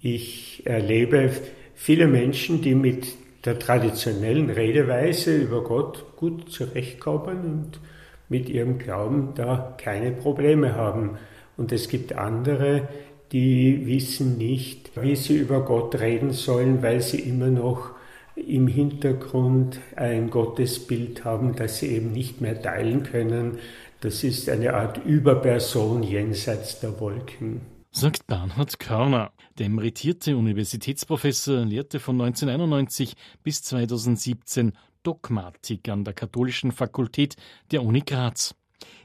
Ich 0.00 0.62
erlebe 0.64 1.30
viele 1.74 2.06
Menschen, 2.06 2.62
die 2.62 2.74
mit 2.74 3.08
der 3.44 3.58
traditionellen 3.58 4.50
Redeweise 4.50 5.36
über 5.36 5.64
Gott 5.64 6.16
gut 6.16 6.50
zurechtkommen 6.50 7.44
und 7.44 7.80
mit 8.28 8.48
ihrem 8.48 8.78
Glauben 8.78 9.32
da 9.34 9.74
keine 9.78 10.12
Probleme 10.12 10.74
haben. 10.74 11.18
Und 11.56 11.72
es 11.72 11.88
gibt 11.88 12.12
andere, 12.12 12.88
die 13.32 13.86
wissen 13.86 14.38
nicht, 14.38 14.90
wie 15.00 15.16
sie 15.16 15.36
über 15.36 15.64
Gott 15.64 15.98
reden 16.00 16.32
sollen, 16.32 16.82
weil 16.82 17.00
sie 17.00 17.20
immer 17.20 17.48
noch 17.48 17.90
im 18.36 18.68
Hintergrund 18.68 19.80
ein 19.96 20.30
Gottesbild 20.30 21.24
haben, 21.24 21.56
das 21.56 21.78
sie 21.78 21.88
eben 21.88 22.12
nicht 22.12 22.40
mehr 22.40 22.60
teilen 22.60 23.02
können. 23.02 23.58
Das 24.00 24.22
ist 24.22 24.48
eine 24.48 24.74
Art 24.74 25.04
Überperson 25.04 26.04
jenseits 26.04 26.78
der 26.80 27.00
Wolken. 27.00 27.77
Sagt 27.90 28.26
Bernhard 28.26 28.78
Körner. 28.78 29.32
Der 29.58 29.66
emeritierte 29.66 30.36
Universitätsprofessor 30.36 31.64
lehrte 31.64 31.98
von 31.98 32.20
1991 32.20 33.14
bis 33.42 33.62
2017 33.62 34.72
Dogmatik 35.02 35.88
an 35.88 36.04
der 36.04 36.12
Katholischen 36.12 36.70
Fakultät 36.70 37.36
der 37.70 37.82
Uni 37.82 38.02
Graz. 38.02 38.54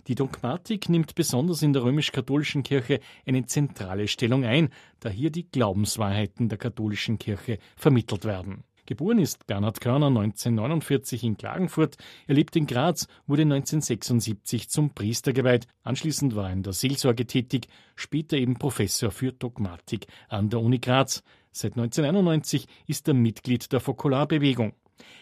Die 0.07 0.15
Dogmatik 0.15 0.89
nimmt 0.89 1.15
besonders 1.15 1.61
in 1.61 1.71
der 1.71 1.83
römisch-katholischen 1.83 2.63
Kirche 2.63 2.99
eine 3.25 3.45
zentrale 3.45 4.07
Stellung 4.07 4.43
ein, 4.43 4.69
da 4.99 5.09
hier 5.09 5.31
die 5.31 5.49
Glaubenswahrheiten 5.49 6.49
der 6.49 6.57
katholischen 6.57 7.17
Kirche 7.17 7.59
vermittelt 7.77 8.25
werden. 8.25 8.65
Geboren 8.85 9.19
ist 9.19 9.47
Bernhard 9.47 9.79
Körner 9.79 10.07
1949 10.07 11.23
in 11.23 11.37
Klagenfurt. 11.37 11.95
Er 12.27 12.35
lebt 12.35 12.53
in 12.57 12.67
Graz, 12.67 13.07
wurde 13.27 13.43
1976 13.43 14.69
zum 14.69 14.89
Priester 14.89 15.31
geweiht. 15.31 15.67
Anschließend 15.83 16.35
war 16.35 16.47
er 16.47 16.53
in 16.53 16.63
der 16.63 16.73
Seelsorge 16.73 17.25
tätig, 17.25 17.67
später 17.95 18.35
eben 18.35 18.55
Professor 18.55 19.11
für 19.11 19.31
Dogmatik 19.31 20.07
an 20.27 20.49
der 20.49 20.59
Uni 20.59 20.79
Graz. 20.79 21.23
Seit 21.53 21.77
1991 21.77 22.67
ist 22.85 23.07
er 23.07 23.13
Mitglied 23.13 23.71
der 23.71 23.79
Fokularbewegung. 23.79 24.73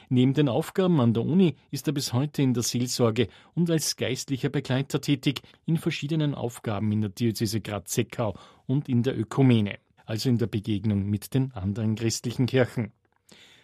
Neben 0.10 0.34
den 0.34 0.50
Aufgaben 0.50 1.00
an 1.00 1.14
der 1.14 1.24
Uni 1.24 1.56
ist 1.70 1.86
er 1.86 1.94
bis 1.94 2.14
heute 2.14 2.42
in 2.42 2.56
der 2.56 2.64
Seelsorge 2.64 3.28
und 3.54 3.70
als 3.70 3.96
geistlicher 3.96 4.50
Begleiter 4.50 5.02
tätig 5.02 5.42
in 5.68 5.78
verschiedenen 5.78 6.34
Aufgaben 6.34 6.92
in 6.92 7.02
der 7.02 7.12
Diözese 7.12 7.62
Graz-Seckau 7.62 8.36
und 8.66 8.90
in 8.90 9.04
der 9.04 9.18
Ökumene, 9.18 9.78
also 10.08 10.30
in 10.30 10.40
der 10.40 10.48
Begegnung 10.48 11.08
mit 11.08 11.36
den 11.36 11.52
anderen 11.52 11.94
christlichen 11.94 12.48
Kirchen. 12.48 12.92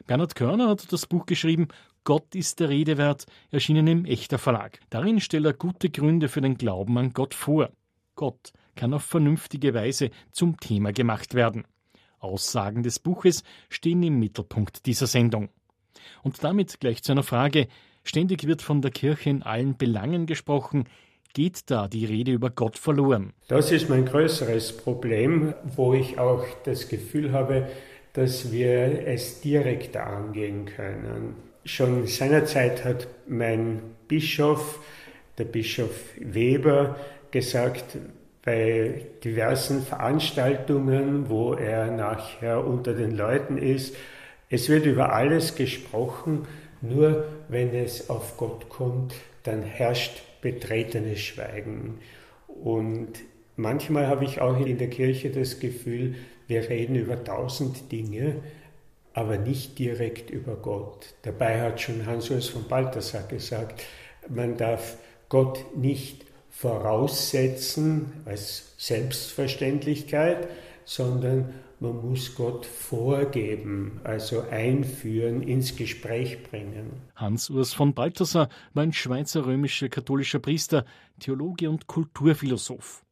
Bernhard 0.05 0.35
Körner 0.35 0.69
hat 0.69 0.91
das 0.91 1.05
Buch 1.05 1.25
geschrieben 1.25 1.67
Gott 2.07 2.35
ist 2.35 2.61
der 2.61 2.69
Rede 2.69 2.97
wert, 2.97 3.25
erschienen 3.51 3.85
im 3.87 4.05
Echter 4.05 4.37
Verlag. 4.37 4.79
Darin 4.89 5.19
stellt 5.19 5.43
er 5.43 5.51
gute 5.51 5.89
Gründe 5.89 6.29
für 6.29 6.39
den 6.39 6.57
Glauben 6.57 6.97
an 6.97 7.11
Gott 7.11 7.33
vor. 7.33 7.69
Gott 8.15 8.53
kann 8.77 8.93
auf 8.93 9.03
vernünftige 9.03 9.73
Weise 9.73 10.11
zum 10.31 10.57
Thema 10.57 10.93
gemacht 10.93 11.33
werden. 11.33 11.65
Aussagen 12.19 12.81
des 12.81 12.99
Buches 12.99 13.43
stehen 13.67 14.01
im 14.03 14.19
Mittelpunkt 14.19 14.85
dieser 14.85 15.05
Sendung. 15.05 15.49
Und 16.23 16.41
damit 16.45 16.79
gleich 16.79 17.03
zu 17.03 17.11
einer 17.11 17.23
Frage. 17.23 17.67
Ständig 18.05 18.47
wird 18.47 18.61
von 18.61 18.81
der 18.81 18.91
Kirche 18.91 19.29
in 19.29 19.43
allen 19.43 19.75
Belangen 19.75 20.27
gesprochen. 20.27 20.85
Geht 21.33 21.69
da 21.69 21.89
die 21.89 22.05
Rede 22.05 22.31
über 22.31 22.51
Gott 22.51 22.77
verloren? 22.77 23.33
Das 23.49 23.73
ist 23.73 23.89
mein 23.89 24.05
größeres 24.05 24.77
Problem, 24.77 25.53
wo 25.75 25.93
ich 25.93 26.17
auch 26.17 26.45
das 26.63 26.87
Gefühl 26.87 27.33
habe, 27.33 27.67
dass 28.17 28.51
wir 28.51 29.07
es 29.07 29.41
direkter 29.41 30.07
angehen 30.07 30.65
können. 30.65 31.35
Schon 31.65 32.07
seinerzeit 32.07 32.83
hat 32.83 33.07
mein 33.27 33.79
Bischof, 34.07 34.79
der 35.37 35.43
Bischof 35.43 35.91
Weber, 36.19 36.95
gesagt, 37.29 37.99
bei 38.43 39.05
diversen 39.23 39.83
Veranstaltungen, 39.83 41.29
wo 41.29 41.53
er 41.53 41.91
nachher 41.91 42.65
unter 42.65 42.95
den 42.95 43.11
Leuten 43.11 43.59
ist, 43.59 43.95
es 44.49 44.67
wird 44.67 44.87
über 44.87 45.13
alles 45.13 45.53
gesprochen, 45.53 46.47
nur 46.81 47.25
wenn 47.49 47.75
es 47.75 48.09
auf 48.09 48.35
Gott 48.37 48.67
kommt, 48.67 49.13
dann 49.43 49.61
herrscht 49.61 50.23
betretenes 50.41 51.19
Schweigen. 51.19 51.99
Und 52.47 53.09
manchmal 53.57 54.07
habe 54.07 54.25
ich 54.25 54.41
auch 54.41 54.59
in 54.65 54.79
der 54.79 54.89
Kirche 54.89 55.29
das 55.29 55.59
Gefühl, 55.59 56.15
wir 56.47 56.69
reden 56.69 56.95
über 56.95 57.23
tausend 57.23 57.91
Dinge, 57.91 58.41
aber 59.13 59.37
nicht 59.37 59.79
direkt 59.79 60.29
über 60.29 60.55
Gott. 60.55 61.15
Dabei 61.23 61.61
hat 61.61 61.81
schon 61.81 62.05
Hans-Urs 62.05 62.49
von 62.49 62.67
Balthasar 62.67 63.23
gesagt, 63.23 63.83
man 64.29 64.57
darf 64.57 64.97
Gott 65.29 65.75
nicht 65.75 66.25
voraussetzen 66.49 68.13
als 68.25 68.73
Selbstverständlichkeit, 68.77 70.47
sondern 70.85 71.53
man 71.79 72.09
muss 72.09 72.33
Gott 72.33 72.65
vorgeben, 72.65 73.99
also 74.03 74.41
einführen, 74.49 75.43
ins 75.43 75.75
Gespräch 75.75 76.43
bringen. 76.43 76.91
Hans-Urs 77.15 77.73
von 77.73 77.93
Balthasar 77.93 78.49
war 78.73 78.83
ein 78.83 78.93
Schweizer 78.93 79.45
römischer 79.45 79.89
katholischer 79.89 80.39
Priester, 80.39 80.85
Theologe 81.19 81.69
und 81.69 81.85
Kulturphilosoph. 81.85 83.03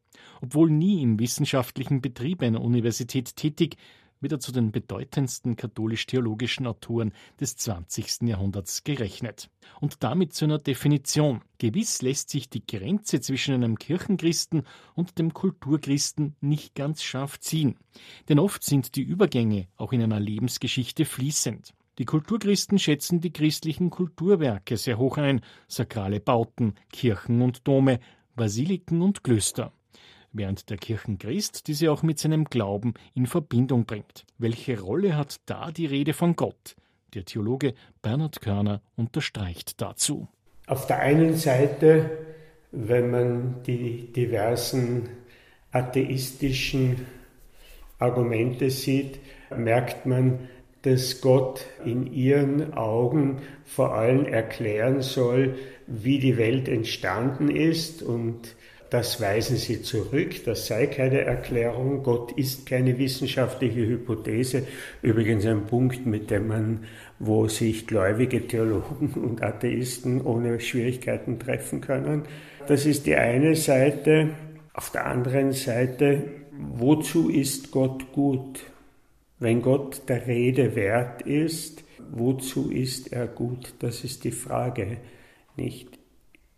Obwohl 0.42 0.70
nie 0.70 1.02
im 1.02 1.20
wissenschaftlichen 1.20 2.02
Betrieb 2.02 2.42
einer 2.42 2.62
Universität 2.62 3.36
tätig, 3.36 3.78
wird 4.22 4.32
er 4.32 4.40
zu 4.40 4.52
den 4.52 4.72
bedeutendsten 4.72 5.56
katholisch-theologischen 5.56 6.68
Autoren 6.68 7.14
des 7.40 7.58
20. 7.58 8.24
Jahrhunderts 8.24 8.84
gerechnet. 8.84 9.50
Und 9.80 10.04
damit 10.04 10.34
zu 10.34 10.46
einer 10.46 10.58
Definition. 10.58 11.42
Gewiss 11.58 12.02
lässt 12.02 12.30
sich 12.30 12.50
die 12.50 12.66
Grenze 12.66 13.22
zwischen 13.22 13.54
einem 13.54 13.78
Kirchenchristen 13.78 14.64
und 14.94 15.20
dem 15.20 15.34
Kulturchristen 15.34 16.36
nicht 16.42 16.76
ganz 16.76 17.04
scharf 17.04 17.40
ziehen. 17.40 17.76
Denn 18.30 18.40
oft 18.40 18.64
sind 18.64 18.96
die 18.96 19.04
Übergänge 19.04 19.68
auch 19.78 19.94
in 19.94 20.02
einer 20.02 20.20
Lebensgeschichte 20.20 21.06
fließend. 21.06 21.74
Die 21.98 22.06
Kulturchristen 22.06 22.78
schätzen 22.78 23.22
die 23.22 23.32
christlichen 23.32 23.90
Kulturwerke 23.90 24.76
sehr 24.76 24.98
hoch 24.98 25.18
ein, 25.18 25.42
sakrale 25.68 26.20
Bauten, 26.20 26.76
Kirchen 26.92 27.42
und 27.42 27.68
Dome, 27.68 28.00
Basiliken 28.36 29.02
und 29.02 29.24
Klöster 29.24 29.72
während 30.38 30.70
der 30.70 30.78
Kirchenchrist 30.78 31.68
diese 31.68 31.92
auch 31.92 32.04
mit 32.04 32.20
seinem 32.20 32.46
Glauben 32.46 32.94
in 33.14 33.26
Verbindung 33.26 33.86
bringt. 33.86 34.26
Welche 34.38 34.80
Rolle 34.80 35.16
hat 35.16 35.38
da 35.46 35.72
die 35.72 35.86
Rede 35.86 36.14
von 36.14 36.36
Gott? 36.36 36.76
Der 37.14 37.26
Theologe 37.26 37.74
Bernhard 38.02 38.42
Körner 38.42 38.82
unterstreicht 38.96 39.82
dazu. 39.82 40.28
Auf 40.68 40.88
der 40.88 41.00
einen 41.00 41.36
Seite, 41.36 42.10
wenn 42.72 43.12
man 43.12 43.64
die 43.64 44.12
diversen 44.12 45.10
atheistischen 45.72 47.06
Argumente 48.00 48.70
sieht, 48.70 49.20
merkt 49.56 50.06
man, 50.06 50.50
dass 50.82 51.22
Gott 51.22 51.66
in 51.84 52.12
ihren 52.14 52.74
Augen 52.74 53.42
vor 53.64 53.96
allem 53.96 54.26
erklären 54.26 55.02
soll, 55.02 55.56
wie 55.88 56.20
die 56.20 56.38
Welt 56.38 56.68
entstanden 56.68 57.50
ist 57.50 58.04
und 58.04 58.56
das 58.90 59.20
weisen 59.20 59.58
sie 59.58 59.82
zurück, 59.82 60.44
das 60.46 60.68
sei 60.68 60.88
keine 60.88 61.22
Erklärung, 61.22 62.04
Gott 62.04 62.32
ist 62.34 62.66
keine 62.66 62.98
wissenschaftliche 62.98 63.86
Hypothese. 63.88 64.68
Übrigens 65.02 65.46
ein 65.46 65.66
Punkt, 65.66 66.06
mit 66.06 66.30
dem 66.30 66.48
man, 66.48 66.86
wo 67.20 67.48
sich 67.48 67.88
gläubige 67.88 68.48
Theologen 68.48 69.14
und 69.16 69.42
Atheisten 69.42 70.22
ohne 70.22 70.60
Schwierigkeiten 70.60 71.40
treffen 71.40 71.82
können. 71.82 72.24
Das 72.68 72.86
ist 72.86 73.06
die 73.06 73.16
eine 73.16 73.56
Seite. 73.56 74.30
Auf 74.74 74.92
der 74.92 75.06
anderen 75.06 75.54
Seite, 75.54 76.24
wozu 76.52 77.30
ist 77.30 77.72
Gott 77.72 78.12
gut? 78.12 78.60
Wenn 79.40 79.62
Gott 79.62 80.04
der 80.08 80.28
Rede 80.28 80.76
wert 80.76 81.22
ist, 81.22 81.84
wozu 82.12 82.72
ist 82.72 83.12
er 83.12 83.28
gut? 83.28 83.74
Das 83.80 84.04
ist 84.04 84.24
die 84.24 84.32
Frage, 84.32 84.98
nicht? 85.56 85.98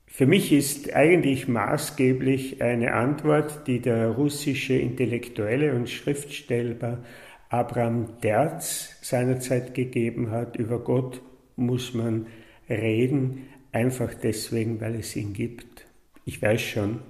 Für 0.07 0.25
mich 0.25 0.51
ist 0.51 0.93
eigentlich 0.95 1.47
maßgeblich 1.47 2.61
eine 2.63 2.93
Antwort, 2.93 3.67
die 3.67 3.81
der 3.81 4.09
russische 4.09 4.73
Intellektuelle 4.73 5.75
und 5.75 5.89
Schriftsteller 5.89 7.03
Abraham 7.49 8.19
Derz 8.23 8.97
seinerzeit 9.01 9.75
gegeben 9.75 10.31
hat. 10.31 10.55
Über 10.55 10.79
Gott 10.79 11.21
muss 11.55 11.93
man 11.93 12.25
reden, 12.69 13.47
einfach 13.71 14.13
deswegen, 14.15 14.81
weil 14.81 14.95
es 14.95 15.15
ihn 15.15 15.33
gibt. 15.33 15.85
Ich 16.25 16.41
weiß 16.41 16.61
schon, 16.61 17.01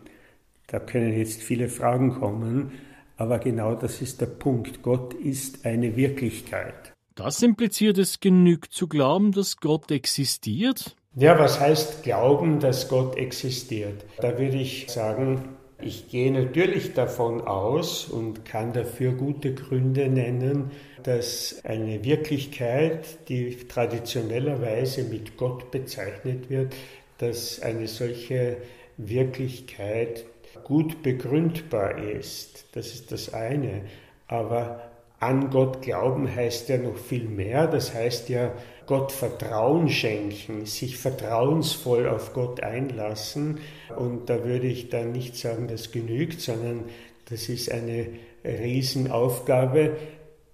da 0.68 0.80
können 0.80 1.18
jetzt 1.18 1.42
viele 1.42 1.70
Fragen 1.70 2.12
kommen, 2.20 2.72
aber 3.16 3.40
genau 3.40 3.74
das 3.74 4.02
ist 4.02 4.20
der 4.20 4.26
Punkt. 4.26 4.82
Gott 4.82 5.14
ist 5.14 5.66
eine 5.66 5.96
Wirklichkeit. 5.96 6.94
Das 7.16 7.42
impliziert, 7.42 7.98
es 7.98 8.20
genügt 8.20 8.74
zu 8.74 8.88
glauben, 8.88 9.32
dass 9.32 9.58
Gott 9.58 9.90
existiert? 9.92 10.97
Ja, 11.20 11.40
was 11.40 11.60
heißt 11.60 12.04
glauben, 12.04 12.60
dass 12.60 12.90
Gott 12.90 13.18
existiert? 13.18 14.06
Da 14.22 14.38
würde 14.38 14.58
ich 14.58 14.86
sagen, 14.88 15.58
ich 15.82 16.10
gehe 16.10 16.32
natürlich 16.32 16.94
davon 16.94 17.42
aus 17.42 18.06
und 18.06 18.46
kann 18.46 18.72
dafür 18.72 19.14
gute 19.14 19.56
Gründe 19.56 20.10
nennen, 20.10 20.70
dass 21.02 21.60
eine 21.64 22.04
Wirklichkeit, 22.04 23.28
die 23.30 23.58
traditionellerweise 23.68 25.06
mit 25.06 25.38
Gott 25.38 25.72
bezeichnet 25.72 26.52
wird, 26.52 26.76
dass 27.18 27.64
eine 27.64 27.88
solche 27.88 28.58
Wirklichkeit 28.98 30.24
gut 30.64 31.02
begründbar 31.02 31.98
ist. 31.98 32.66
Das 32.74 32.94
ist 32.94 33.12
das 33.12 33.34
eine. 33.34 33.82
Aber 34.28 34.84
an 35.20 35.50
Gott 35.50 35.82
glauben 35.82 36.34
heißt 36.34 36.70
ja 36.70 36.78
noch 36.78 36.98
viel 36.98 37.28
mehr. 37.28 37.68
Das 37.68 37.94
heißt 37.94 38.30
ja 38.30 38.54
Gott 38.86 39.12
Vertrauen 39.12 39.90
schenken, 39.90 40.66
sich 40.66 40.98
vertrauensvoll 40.98 42.08
auf 42.08 42.34
Gott 42.34 42.62
einlassen. 42.62 43.60
Und 43.96 44.30
da 44.30 44.46
würde 44.46 44.68
ich 44.68 44.90
dann 44.90 45.12
nicht 45.12 45.36
sagen, 45.36 45.68
das 45.68 45.92
genügt, 45.92 46.42
sondern 46.42 46.86
das 47.30 47.50
ist 47.50 47.72
eine 47.72 48.08
Riesenaufgabe, 48.46 49.98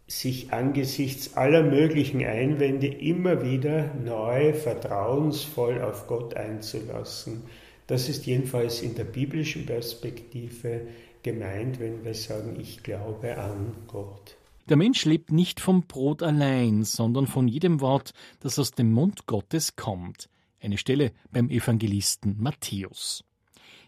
sich 0.08 0.52
angesichts 0.52 1.36
aller 1.36 1.64
möglichen 1.64 2.24
Einwände 2.24 2.88
immer 2.88 3.44
wieder 3.44 3.94
neu 3.96 4.54
vertrauensvoll 4.54 5.82
auf 5.82 6.08
Gott 6.08 6.36
einzulassen. 6.36 7.44
Das 7.88 8.10
ist 8.10 8.26
jedenfalls 8.26 8.82
in 8.82 8.96
der 8.96 9.04
biblischen 9.04 9.66
Perspektive 9.66 10.82
gemeint, 11.22 11.80
wenn 11.80 12.04
wir 12.04 12.14
sagen, 12.14 12.58
ich 12.60 12.84
glaube 12.84 13.38
an 13.38 13.74
Gott. 13.88 14.38
Der 14.70 14.78
Mensch 14.78 15.04
lebt 15.04 15.32
nicht 15.32 15.60
vom 15.60 15.84
Brot 15.88 16.24
allein, 16.24 16.84
sondern 16.84 17.28
von 17.28 17.50
jedem 17.50 17.82
Wort, 17.82 18.14
das 18.40 18.58
aus 18.58 18.72
dem 18.72 18.94
Mund 18.94 19.26
Gottes 19.26 19.76
kommt. 19.76 20.30
Eine 20.62 20.78
Stelle 20.78 21.12
beim 21.32 21.50
Evangelisten 21.50 22.38
Matthäus. 22.40 23.26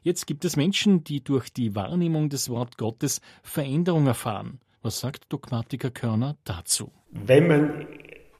Jetzt 0.04 0.27
gibt 0.27 0.44
es 0.44 0.57
Menschen, 0.57 1.04
die 1.06 1.24
durch 1.24 1.50
die 1.50 1.75
Wahrnehmung 1.75 2.27
des 2.30 2.50
Wort 2.50 2.77
Gottes 2.77 3.22
Veränderung 3.42 4.06
erfahren. 4.06 4.60
Was 4.81 5.00
sagt 5.00 5.31
Dogmatiker 5.31 5.92
Körner 5.92 6.36
dazu? 6.44 6.92
Wenn 7.10 7.48
man 7.48 7.88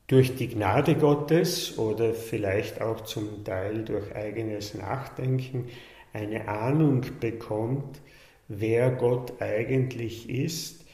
durch 0.08 0.36
die 0.36 0.50
Gnade 0.50 0.96
Gottes 0.96 1.78
oder 1.78 2.14
vielleicht 2.14 2.82
auch 2.82 3.02
zum 3.02 3.44
Teil 3.44 3.86
durch 3.86 4.14
eigenes 4.14 4.76
Nachdenken 4.76 5.70
eine 6.14 6.48
Ahnung 6.48 7.04
bekommt, 7.20 8.02
wer 8.48 8.92
Gott 8.92 9.42
eigentlich 9.42 10.30
ist, 10.30 10.85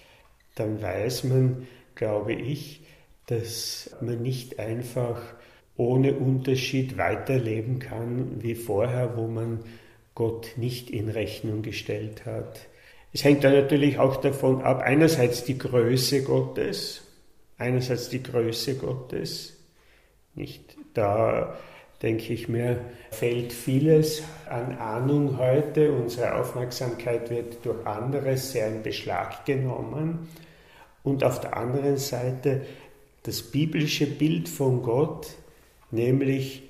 dann 0.55 0.81
weiß 0.81 1.25
man, 1.25 1.67
glaube 1.95 2.33
ich, 2.33 2.81
dass 3.27 3.95
man 4.01 4.21
nicht 4.21 4.59
einfach 4.59 5.21
ohne 5.75 6.13
Unterschied 6.13 6.97
weiterleben 6.97 7.79
kann 7.79 8.41
wie 8.43 8.55
vorher, 8.55 9.17
wo 9.17 9.27
man 9.27 9.63
Gott 10.15 10.53
nicht 10.57 10.89
in 10.89 11.09
Rechnung 11.09 11.61
gestellt 11.61 12.25
hat. 12.25 12.67
Es 13.13 13.23
hängt 13.23 13.43
dann 13.43 13.53
natürlich 13.53 13.97
auch 13.99 14.17
davon 14.17 14.61
ab, 14.61 14.81
einerseits 14.81 15.43
die 15.43 15.57
Größe 15.57 16.23
Gottes, 16.23 17.01
einerseits 17.57 18.09
die 18.09 18.23
Größe 18.23 18.75
Gottes, 18.75 19.57
nicht 20.35 20.77
da 20.93 21.57
denke 22.01 22.33
ich 22.33 22.49
mir, 22.49 22.79
fällt 23.11 23.53
vieles 23.53 24.23
an 24.49 24.77
Ahnung 24.77 25.37
heute. 25.37 25.91
Unsere 25.91 26.35
Aufmerksamkeit 26.35 27.29
wird 27.29 27.65
durch 27.65 27.85
anderes 27.85 28.51
sehr 28.51 28.67
in 28.67 28.81
Beschlag 28.83 29.45
genommen. 29.45 30.29
Und 31.03 31.23
auf 31.23 31.39
der 31.39 31.57
anderen 31.57 31.97
Seite 31.97 32.61
das 33.23 33.43
biblische 33.43 34.07
Bild 34.07 34.49
von 34.49 34.81
Gott, 34.81 35.27
nämlich, 35.91 36.63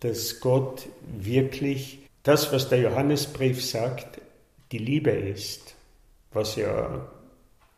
dass 0.00 0.40
Gott 0.40 0.86
wirklich 1.02 1.98
das, 2.22 2.52
was 2.52 2.68
der 2.68 2.80
Johannesbrief 2.80 3.64
sagt, 3.64 4.20
die 4.72 4.78
Liebe 4.78 5.10
ist, 5.10 5.74
was 6.32 6.56
ja 6.56 7.08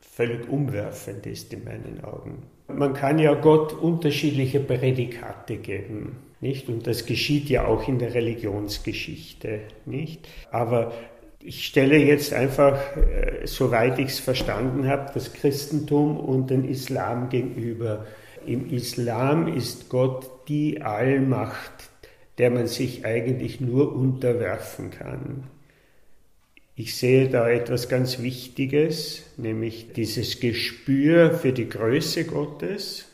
völlig 0.01 0.49
umwerfend 0.49 1.27
ist 1.27 1.53
in 1.53 1.65
meinen 1.65 2.03
Augen. 2.05 2.43
Man 2.69 2.95
kann 2.95 3.19
ja 3.19 3.35
Gott 3.35 3.73
unterschiedliche 3.73 4.61
Prädikate 4.61 5.57
geben, 5.57 6.17
nicht? 6.41 6.69
Und 6.69 6.87
das 6.87 7.07
geschieht 7.07 7.49
ja 7.49 7.67
auch 7.67 7.87
in 7.89 7.99
der 7.99 8.15
Religionsgeschichte, 8.15 9.61
nicht? 9.87 10.29
Aber 10.51 10.93
ich 11.43 11.67
stelle 11.67 11.97
jetzt 11.97 12.33
einfach, 12.33 12.97
äh, 12.97 13.47
soweit 13.47 13.99
ich 13.99 14.09
es 14.09 14.21
verstanden 14.21 14.87
habe, 14.87 15.11
das 15.15 15.33
Christentum 15.33 16.19
und 16.19 16.51
den 16.51 16.69
Islam 16.69 17.29
gegenüber. 17.31 18.07
Im 18.47 18.71
Islam 18.71 19.49
ist 19.49 19.89
Gott 19.89 20.49
die 20.49 20.83
Allmacht, 20.83 21.91
der 22.39 22.51
man 22.51 22.67
sich 22.67 23.05
eigentlich 23.05 23.61
nur 23.61 23.95
unterwerfen 23.95 24.91
kann. 24.91 25.45
Ich 26.75 26.97
sehe 26.97 27.29
da 27.29 27.49
etwas 27.49 27.91
ganz 27.91 28.23
Wichtiges, 28.23 29.23
nämlich 29.37 29.93
dieses 29.93 30.41
Gespür 30.41 31.35
für 31.35 31.53
die 31.53 31.69
Größe 31.69 32.25
Gottes. 32.25 33.07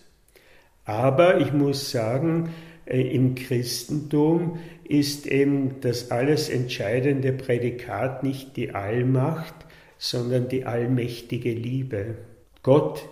Aber 0.85 1.41
ich 1.41 1.53
muss 1.53 1.91
sagen, 1.91 2.51
im 2.87 3.35
Christentum 3.35 4.59
ist 4.85 5.27
eben 5.27 5.81
das 5.81 6.11
alles 6.11 6.49
entscheidende 6.49 7.33
Prädikat 7.33 8.23
nicht 8.23 8.57
die 8.57 8.71
Allmacht, 8.71 9.55
sondern 9.99 10.49
die 10.49 10.65
allmächtige 10.65 11.53
Liebe. 11.53 12.17
Gott 12.63 13.09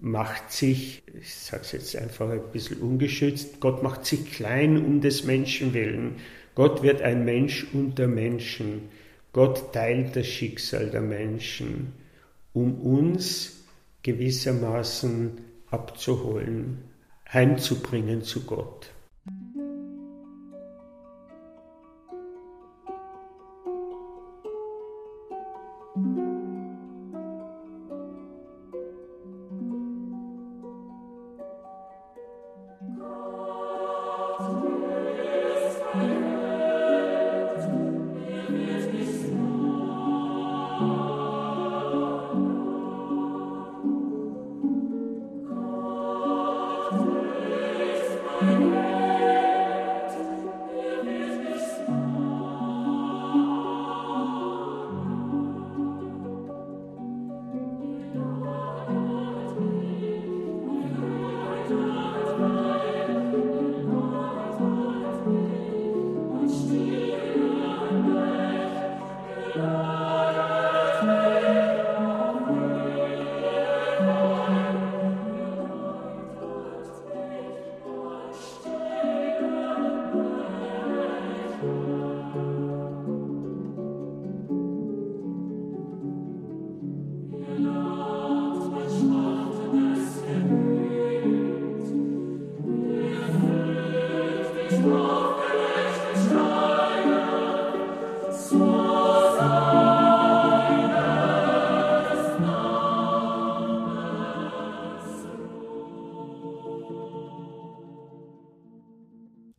macht 0.00 0.52
sich, 0.52 1.02
ich 1.20 1.34
sage 1.34 1.62
es 1.62 1.72
jetzt 1.72 1.96
einfach 1.96 2.30
ein 2.30 2.52
bisschen 2.52 2.78
ungeschützt, 2.78 3.60
Gott 3.60 3.82
macht 3.82 4.06
sich 4.06 4.32
klein 4.32 4.76
um 4.76 5.00
des 5.00 5.24
Menschen 5.24 5.74
willen. 5.74 6.16
Gott 6.54 6.82
wird 6.82 7.02
ein 7.02 7.24
Mensch 7.24 7.66
unter 7.72 8.06
Menschen. 8.06 8.82
Gott 9.32 9.72
teilt 9.72 10.14
das 10.16 10.26
Schicksal 10.26 10.90
der 10.90 11.00
Menschen, 11.00 11.92
um 12.52 12.80
uns 12.80 13.64
gewissermaßen 14.02 15.38
abzuholen, 15.70 16.78
heimzubringen 17.32 18.22
zu 18.22 18.44
Gott. 18.44 18.90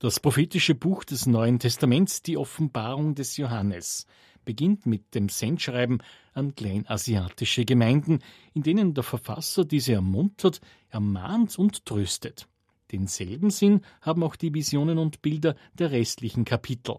Das 0.09 0.19
prophetische 0.19 0.73
Buch 0.73 1.03
des 1.03 1.27
Neuen 1.27 1.59
Testaments, 1.59 2.23
die 2.23 2.35
Offenbarung 2.35 3.13
des 3.13 3.37
Johannes, 3.37 4.07
beginnt 4.43 4.87
mit 4.87 5.13
dem 5.13 5.29
Sendschreiben 5.29 6.01
an 6.33 6.55
kleinasiatische 6.55 7.63
Gemeinden, 7.63 8.17
in 8.55 8.63
denen 8.63 8.95
der 8.95 9.03
Verfasser 9.03 9.65
diese 9.65 9.93
ermuntert, 9.93 10.61
ermahnt 10.89 11.59
und 11.59 11.85
tröstet. 11.85 12.47
Denselben 12.91 13.51
Sinn 13.51 13.81
haben 14.01 14.23
auch 14.23 14.35
die 14.35 14.51
Visionen 14.51 14.97
und 14.97 15.21
Bilder 15.21 15.55
der 15.75 15.91
restlichen 15.91 16.43
Kapitel. 16.43 16.95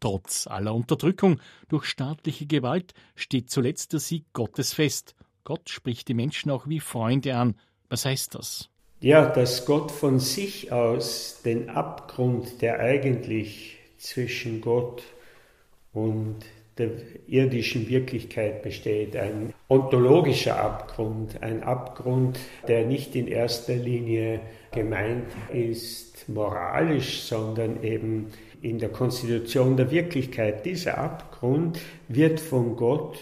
Trotz 0.00 0.48
aller 0.48 0.74
Unterdrückung 0.74 1.40
durch 1.68 1.84
staatliche 1.84 2.46
Gewalt 2.46 2.94
steht 3.14 3.48
zuletzt 3.48 3.92
der 3.92 4.00
Sieg 4.00 4.24
Gottes 4.32 4.72
fest. 4.74 5.14
Gott 5.44 5.68
spricht 5.70 6.08
die 6.08 6.14
Menschen 6.14 6.50
auch 6.50 6.66
wie 6.66 6.80
Freunde 6.80 7.36
an. 7.36 7.54
Was 7.88 8.06
heißt 8.06 8.34
das? 8.34 8.70
Ja, 9.02 9.24
dass 9.24 9.64
Gott 9.64 9.90
von 9.90 10.18
sich 10.18 10.72
aus 10.72 11.40
den 11.42 11.70
Abgrund, 11.70 12.60
der 12.60 12.80
eigentlich 12.80 13.78
zwischen 13.96 14.60
Gott 14.60 15.02
und 15.94 16.36
der 16.76 16.90
irdischen 17.26 17.88
Wirklichkeit 17.88 18.62
besteht, 18.62 19.16
ein 19.16 19.54
ontologischer 19.68 20.60
Abgrund, 20.60 21.42
ein 21.42 21.62
Abgrund, 21.62 22.38
der 22.68 22.84
nicht 22.84 23.16
in 23.16 23.26
erster 23.26 23.74
Linie 23.74 24.40
gemeint 24.70 25.32
ist 25.50 26.28
moralisch, 26.28 27.22
sondern 27.22 27.82
eben 27.82 28.26
in 28.60 28.78
der 28.78 28.90
Konstitution 28.90 29.78
der 29.78 29.90
Wirklichkeit. 29.90 30.66
Dieser 30.66 30.98
Abgrund 30.98 31.80
wird 32.08 32.38
von 32.38 32.76
Gott 32.76 33.18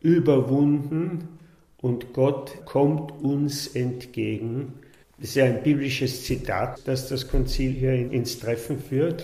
überwunden 0.00 1.38
und 1.80 2.12
Gott 2.12 2.66
kommt 2.66 3.12
uns 3.22 3.68
entgegen. 3.68 4.80
Das 5.22 5.28
ist 5.28 5.36
ja 5.36 5.44
ein 5.44 5.62
biblisches 5.62 6.24
Zitat, 6.24 6.80
das 6.86 7.08
das 7.08 7.28
Konzil 7.28 7.70
hier 7.70 7.92
ins 7.92 8.40
Treffen 8.40 8.80
führt, 8.80 9.22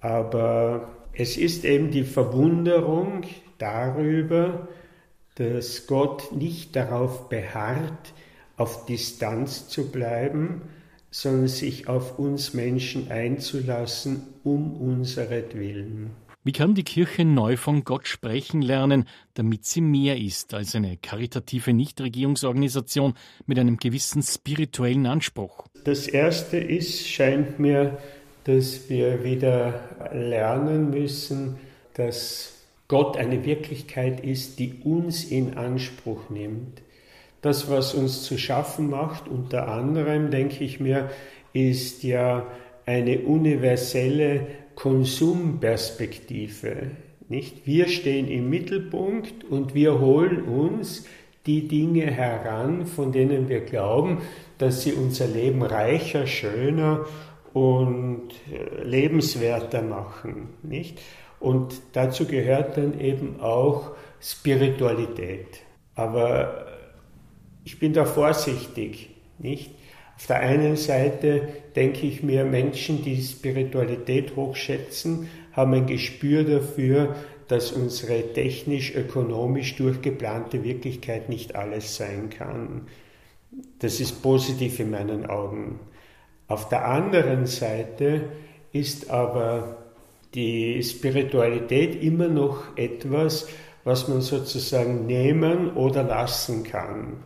aber 0.00 0.90
es 1.12 1.36
ist 1.36 1.64
eben 1.64 1.90
die 1.90 2.04
Verwunderung 2.04 3.24
darüber, 3.58 4.68
dass 5.34 5.88
Gott 5.88 6.30
nicht 6.30 6.76
darauf 6.76 7.28
beharrt, 7.28 8.14
auf 8.56 8.86
Distanz 8.86 9.66
zu 9.66 9.90
bleiben, 9.90 10.62
sondern 11.10 11.48
sich 11.48 11.88
auf 11.88 12.16
uns 12.16 12.54
Menschen 12.54 13.10
einzulassen, 13.10 14.22
um 14.44 14.76
unseretwillen. 14.76 16.10
Wie 16.46 16.52
kann 16.52 16.74
die 16.74 16.84
Kirche 16.84 17.24
neu 17.24 17.56
von 17.56 17.84
Gott 17.84 18.06
sprechen 18.06 18.60
lernen, 18.60 19.06
damit 19.32 19.64
sie 19.64 19.80
mehr 19.80 20.18
ist 20.18 20.52
als 20.52 20.74
eine 20.74 20.98
karitative 20.98 21.72
Nichtregierungsorganisation 21.72 23.14
mit 23.46 23.58
einem 23.58 23.78
gewissen 23.78 24.22
spirituellen 24.22 25.06
Anspruch? 25.06 25.64
Das 25.84 26.06
Erste 26.06 26.58
ist, 26.58 27.08
scheint 27.08 27.58
mir, 27.58 27.96
dass 28.44 28.90
wir 28.90 29.24
wieder 29.24 29.80
lernen 30.12 30.90
müssen, 30.90 31.56
dass 31.94 32.52
Gott 32.88 33.16
eine 33.16 33.46
Wirklichkeit 33.46 34.20
ist, 34.20 34.58
die 34.58 34.74
uns 34.84 35.24
in 35.24 35.56
Anspruch 35.56 36.28
nimmt. 36.28 36.82
Das, 37.40 37.70
was 37.70 37.94
uns 37.94 38.22
zu 38.22 38.36
schaffen 38.36 38.90
macht, 38.90 39.28
unter 39.28 39.68
anderem, 39.68 40.30
denke 40.30 40.62
ich 40.62 40.78
mir, 40.78 41.10
ist 41.54 42.02
ja 42.02 42.46
eine 42.84 43.20
universelle 43.20 44.46
Konsumperspektive. 44.74 46.90
Nicht? 47.28 47.66
Wir 47.66 47.88
stehen 47.88 48.28
im 48.28 48.50
Mittelpunkt 48.50 49.44
und 49.44 49.74
wir 49.74 50.00
holen 50.00 50.42
uns 50.42 51.06
die 51.46 51.68
Dinge 51.68 52.10
heran, 52.10 52.86
von 52.86 53.12
denen 53.12 53.48
wir 53.48 53.60
glauben, 53.60 54.22
dass 54.58 54.82
sie 54.82 54.92
unser 54.92 55.26
Leben 55.26 55.62
reicher, 55.62 56.26
schöner 56.26 57.06
und 57.52 58.30
äh, 58.50 58.82
lebenswerter 58.82 59.82
machen. 59.82 60.48
Nicht? 60.62 61.00
Und 61.40 61.74
dazu 61.92 62.26
gehört 62.26 62.76
dann 62.76 63.00
eben 63.00 63.40
auch 63.40 63.92
Spiritualität. 64.20 65.60
Aber 65.94 66.66
ich 67.64 67.78
bin 67.78 67.92
da 67.92 68.04
vorsichtig, 68.04 69.10
nicht? 69.38 69.70
Auf 70.16 70.26
der 70.26 70.40
einen 70.40 70.76
Seite 70.76 71.48
denke 71.74 72.06
ich 72.06 72.22
mir, 72.22 72.44
Menschen, 72.44 73.02
die 73.02 73.20
Spiritualität 73.20 74.36
hochschätzen, 74.36 75.28
haben 75.52 75.74
ein 75.74 75.86
Gespür 75.86 76.44
dafür, 76.44 77.14
dass 77.48 77.72
unsere 77.72 78.32
technisch-ökonomisch 78.32 79.76
durchgeplante 79.76 80.64
Wirklichkeit 80.64 81.28
nicht 81.28 81.56
alles 81.56 81.96
sein 81.96 82.30
kann. 82.30 82.86
Das 83.78 84.00
ist 84.00 84.22
positiv 84.22 84.80
in 84.80 84.90
meinen 84.90 85.26
Augen. 85.26 85.80
Auf 86.48 86.68
der 86.68 86.86
anderen 86.86 87.46
Seite 87.46 88.24
ist 88.72 89.10
aber 89.10 89.76
die 90.34 90.82
Spiritualität 90.82 92.02
immer 92.02 92.28
noch 92.28 92.76
etwas, 92.76 93.48
was 93.84 94.08
man 94.08 94.20
sozusagen 94.20 95.06
nehmen 95.06 95.74
oder 95.74 96.02
lassen 96.02 96.64
kann. 96.64 97.22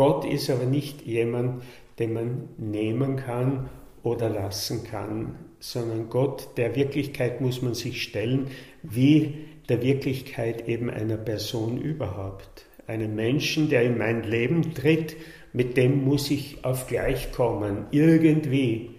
Gott 0.00 0.24
ist 0.24 0.48
aber 0.48 0.64
nicht 0.64 1.02
jemand, 1.02 1.62
den 1.98 2.14
man 2.14 2.48
nehmen 2.56 3.16
kann 3.16 3.68
oder 4.02 4.30
lassen 4.30 4.82
kann, 4.82 5.34
sondern 5.58 6.08
Gott, 6.08 6.56
der 6.56 6.74
Wirklichkeit 6.74 7.42
muss 7.42 7.60
man 7.60 7.74
sich 7.74 8.02
stellen, 8.02 8.46
wie 8.82 9.44
der 9.68 9.82
Wirklichkeit 9.82 10.66
eben 10.66 10.88
einer 10.88 11.18
Person 11.18 11.76
überhaupt. 11.76 12.64
Einen 12.86 13.14
Menschen, 13.14 13.68
der 13.68 13.82
in 13.82 13.98
mein 13.98 14.22
Leben 14.22 14.72
tritt, 14.72 15.16
mit 15.52 15.76
dem 15.76 16.02
muss 16.02 16.30
ich 16.30 16.64
auf 16.64 16.86
gleich 16.86 17.30
kommen, 17.30 17.84
irgendwie. 17.90 18.92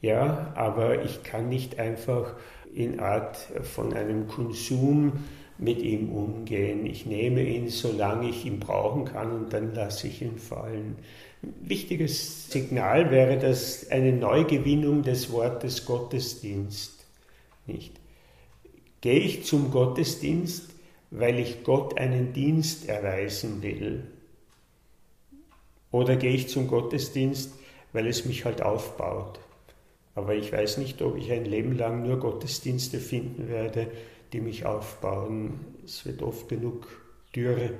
Ja, 0.00 0.52
aber 0.56 1.04
ich 1.04 1.22
kann 1.22 1.48
nicht 1.48 1.78
einfach 1.78 2.34
in 2.74 2.98
Art 2.98 3.36
von 3.62 3.92
einem 3.92 4.26
Konsum 4.26 5.12
mit 5.58 5.82
ihm 5.82 6.10
umgehen. 6.10 6.86
Ich 6.86 7.06
nehme 7.06 7.42
ihn, 7.42 7.68
solange 7.68 8.30
ich 8.30 8.44
ihn 8.46 8.60
brauchen 8.60 9.04
kann 9.04 9.32
und 9.32 9.52
dann 9.52 9.74
lasse 9.74 10.06
ich 10.06 10.22
ihn 10.22 10.38
fallen. 10.38 10.96
Ein 11.42 11.54
wichtiges 11.62 12.50
Signal 12.50 13.10
wäre 13.10 13.38
das 13.38 13.90
eine 13.90 14.12
Neugewinnung 14.12 15.02
des 15.02 15.30
Wortes 15.32 15.84
Gottesdienst. 15.84 17.04
Nicht? 17.66 17.92
Gehe 19.00 19.20
ich 19.20 19.44
zum 19.44 19.70
Gottesdienst, 19.70 20.70
weil 21.10 21.38
ich 21.38 21.62
Gott 21.64 21.98
einen 21.98 22.32
Dienst 22.32 22.88
erweisen 22.88 23.62
will? 23.62 24.04
Oder 25.90 26.16
gehe 26.16 26.32
ich 26.32 26.48
zum 26.48 26.68
Gottesdienst, 26.68 27.52
weil 27.92 28.06
es 28.06 28.24
mich 28.24 28.44
halt 28.44 28.62
aufbaut? 28.62 29.40
Aber 30.14 30.34
ich 30.34 30.52
weiß 30.52 30.78
nicht, 30.78 31.00
ob 31.00 31.16
ich 31.16 31.30
ein 31.30 31.44
Leben 31.44 31.78
lang 31.78 32.02
nur 32.02 32.18
Gottesdienste 32.18 32.98
finden 32.98 33.48
werde, 33.48 33.86
die 34.32 34.40
mich 34.40 34.66
aufbauen. 34.66 35.60
Es 35.84 36.04
wird 36.04 36.22
oft 36.22 36.48
genug 36.48 36.86
Dürre 37.34 37.74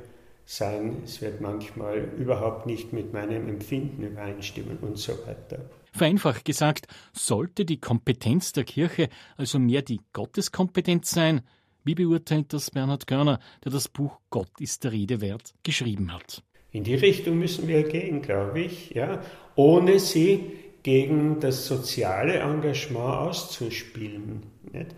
sein. 0.44 1.02
Es 1.04 1.20
wird 1.20 1.40
manchmal 1.40 1.98
überhaupt 2.16 2.66
nicht 2.66 2.92
mit 2.92 3.12
meinem 3.12 3.48
Empfinden 3.48 4.02
übereinstimmen 4.02 4.78
und 4.78 4.98
so 4.98 5.12
weiter. 5.26 5.68
Vereinfacht 5.92 6.44
gesagt, 6.44 6.86
sollte 7.12 7.64
die 7.64 7.80
Kompetenz 7.80 8.52
der 8.52 8.64
Kirche 8.64 9.08
also 9.36 9.58
mehr 9.58 9.82
die 9.82 10.00
Gotteskompetenz 10.12 11.10
sein? 11.10 11.42
Wie 11.84 11.94
beurteilt 11.94 12.52
das 12.52 12.70
Bernhard 12.70 13.06
Körner, 13.06 13.40
der 13.64 13.72
das 13.72 13.88
Buch 13.88 14.20
Gott 14.30 14.60
ist 14.60 14.84
der 14.84 14.92
Rede 14.92 15.20
wert 15.20 15.54
geschrieben 15.62 16.12
hat? 16.12 16.42
In 16.70 16.84
die 16.84 16.94
Richtung 16.94 17.38
müssen 17.38 17.66
wir 17.66 17.82
gehen, 17.82 18.20
glaube 18.20 18.60
ich, 18.60 18.90
ja, 18.90 19.22
ohne 19.54 19.98
sie 19.98 20.50
gegen 20.82 21.40
das 21.40 21.66
soziale 21.66 22.38
Engagement 22.38 23.28
auszuspielen. 23.28 24.42
Nicht? 24.72 24.94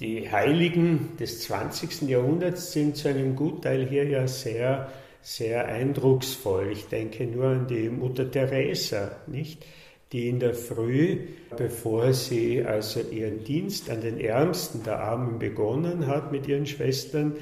Die 0.00 0.30
Heiligen 0.30 1.16
des 1.18 1.40
20. 1.40 2.02
Jahrhunderts 2.02 2.72
sind 2.72 2.96
zu 2.96 3.08
einem 3.08 3.34
Gutteil 3.34 3.84
hier 3.84 4.04
ja 4.04 4.28
sehr, 4.28 4.92
sehr 5.22 5.66
eindrucksvoll. 5.66 6.70
Ich 6.70 6.86
denke 6.86 7.24
nur 7.24 7.46
an 7.46 7.66
die 7.66 7.88
Mutter 7.88 8.30
Teresa, 8.30 9.10
nicht? 9.26 9.66
die 10.12 10.28
in 10.28 10.38
der 10.38 10.54
Früh, 10.54 11.18
bevor 11.56 12.14
sie 12.14 12.64
also 12.64 13.00
ihren 13.00 13.44
Dienst 13.44 13.90
an 13.90 14.00
den 14.00 14.18
Ärmsten 14.18 14.82
der 14.82 15.00
Armen 15.00 15.38
begonnen 15.38 16.06
hat 16.06 16.32
mit 16.32 16.48
ihren 16.48 16.64
Schwestern, 16.64 17.34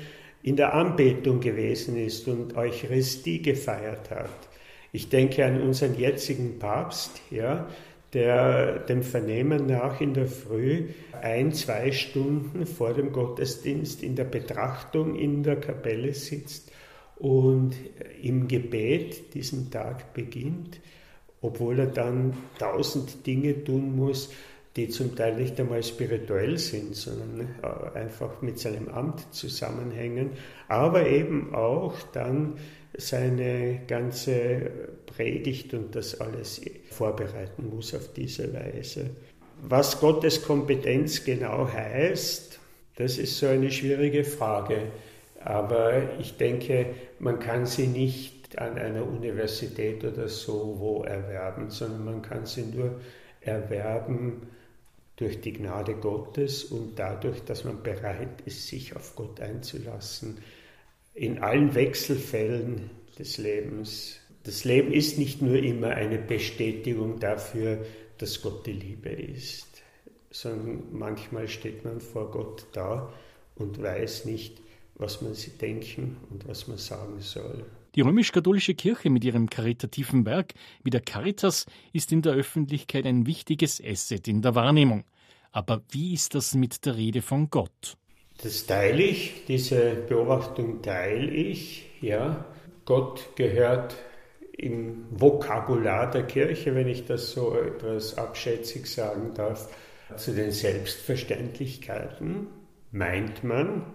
in 0.43 0.57
der 0.57 0.75
Anbetung 0.75 1.41
gewesen 1.41 1.97
ist 1.97 2.27
und 2.27 2.57
Eucharistie 2.57 3.41
gefeiert 3.41 4.11
hat. 4.11 4.49
Ich 4.93 5.09
denke 5.09 5.45
an 5.45 5.61
unseren 5.61 5.97
jetzigen 5.97 6.59
Papst, 6.59 7.21
ja, 7.31 7.69
der 8.13 8.79
dem 8.81 9.03
Vernehmen 9.03 9.67
nach 9.67 10.01
in 10.01 10.15
der 10.15 10.27
Früh 10.27 10.89
ein, 11.21 11.53
zwei 11.53 11.93
Stunden 11.93 12.67
vor 12.67 12.95
dem 12.95 13.13
Gottesdienst 13.13 14.03
in 14.03 14.15
der 14.17 14.25
Betrachtung 14.25 15.17
in 15.17 15.43
der 15.43 15.57
Kapelle 15.57 16.15
sitzt 16.15 16.71
und 17.17 17.75
im 18.23 18.47
Gebet 18.47 19.35
diesen 19.35 19.71
Tag 19.71 20.15
beginnt, 20.15 20.81
obwohl 21.41 21.81
er 21.81 21.87
dann 21.87 22.35
tausend 22.59 23.27
Dinge 23.27 23.65
tun 23.65 23.97
muss, 23.97 24.31
die 24.77 24.89
zum 24.89 25.17
Teil 25.17 25.37
nicht 25.37 25.59
einmal 25.59 25.83
spirituell 25.83 26.59
sind, 26.59 26.95
sondern 26.95 27.49
äh, 27.63 27.99
einfach 27.99 28.43
mit 28.43 28.59
seinem 28.59 28.89
Amt 28.89 29.33
zusammenhängen, 29.35 30.33
aber 30.69 31.07
eben 31.07 31.55
auch 31.55 31.95
dann 32.13 32.59
seine 32.99 33.81
ganze 33.87 34.71
Predigt 35.07 35.75
und 35.75 35.95
das 35.95 36.21
alles 36.21 36.61
vorbereiten 36.91 37.69
muss 37.69 37.95
auf 37.95 38.13
diese 38.13 38.53
Weise. 38.53 39.11
Was 39.63 40.01
Gottes 40.01 40.43
Kompetenz 40.43 41.25
genau 41.25 41.69
heißt, 41.73 42.59
das 42.97 43.19
ist 43.19 43.39
so 43.39 43.47
eine 43.47 43.71
schwierige 43.71 44.25
Frage. 44.25 44.93
Aber 45.41 46.19
ich 46.19 46.37
denke, 46.37 46.87
man 47.19 47.39
kann 47.39 47.67
sie 47.67 47.87
nicht 47.87 48.59
an 48.59 48.79
einer 48.79 49.07
Universität 49.07 50.05
oder 50.05 50.29
so 50.29 50.77
wo 50.79 51.03
erwerben, 51.05 51.71
sondern 51.71 52.05
man 52.05 52.23
kann 52.23 52.47
sie 52.47 52.63
nur 52.63 53.01
erwerben 53.41 54.49
durch 55.17 55.41
die 55.41 55.53
Gnade 55.53 55.95
Gottes 55.95 56.65
und 56.65 56.99
dadurch, 56.99 57.43
dass 57.45 57.65
man 57.65 57.83
bereit 57.83 58.43
ist, 58.45 58.67
sich 58.67 58.95
auf 58.97 59.15
Gott 59.17 59.41
einzulassen. 59.41 60.39
In 61.17 61.39
allen 61.39 61.75
Wechselfällen 61.75 62.91
des 63.19 63.39
Lebens. 63.39 64.21
Das 64.43 64.65
Leben 64.65 64.93
ist 64.93 65.19
nicht 65.19 65.41
nur 65.41 65.57
immer 65.57 65.89
eine 65.89 66.19
Bestätigung 66.19 67.19
dafür, 67.19 67.87
dass 68.19 68.43
Gott 68.43 68.67
die 68.67 68.73
Liebe 68.73 69.09
ist, 69.09 69.83
sondern 70.31 70.83
manchmal 70.93 71.49
steht 71.49 71.87
man 71.87 72.01
vor 72.01 72.31
Gott 72.31 72.67
da 72.73 73.11
und 73.55 73.83
weiß 73.83 74.27
nicht, 74.27 74.61
was 74.97 75.23
man 75.23 75.33
sie 75.33 75.53
denken 75.53 76.19
und 76.29 76.47
was 76.47 76.69
man 76.69 76.77
sagen 76.77 77.21
soll. 77.21 77.65
Die 77.95 78.03
römisch-katholische 78.03 78.75
Kirche 78.75 79.09
mit 79.09 79.25
ihrem 79.25 79.49
karitativen 79.49 80.27
Werk 80.27 80.53
wie 80.85 80.91
der 80.91 81.01
Caritas 81.01 81.65
ist 81.95 82.13
in 82.13 82.21
der 82.21 82.35
Öffentlichkeit 82.35 83.07
ein 83.07 83.27
wichtiges 83.27 83.83
Asset 83.83 84.29
in 84.29 84.43
der 84.43 84.55
Wahrnehmung. 84.55 85.05
Aber 85.51 85.83
wie 85.89 86.13
ist 86.13 86.35
das 86.35 86.55
mit 86.55 86.85
der 86.85 86.97
Rede 86.97 87.23
von 87.23 87.49
Gott? 87.49 87.97
Das 88.43 88.67
teile 88.67 89.03
ich, 89.03 89.45
diese 89.47 89.95
Beobachtung 90.09 90.83
teile 90.83 91.31
ich, 91.31 91.91
ja. 92.01 92.45
Gott 92.85 93.31
gehört 93.35 93.97
im 94.53 95.07
Vokabular 95.11 96.11
der 96.11 96.23
Kirche, 96.25 96.75
wenn 96.75 96.89
ich 96.89 97.07
das 97.07 97.33
so 97.33 97.59
etwas 97.59 98.17
abschätzig 98.17 98.87
sagen 98.87 99.33
darf, 99.35 99.69
zu 100.17 100.33
den 100.33 100.53
Selbstverständlichkeiten, 100.53 102.47
meint 102.93 103.43
man. 103.43 103.87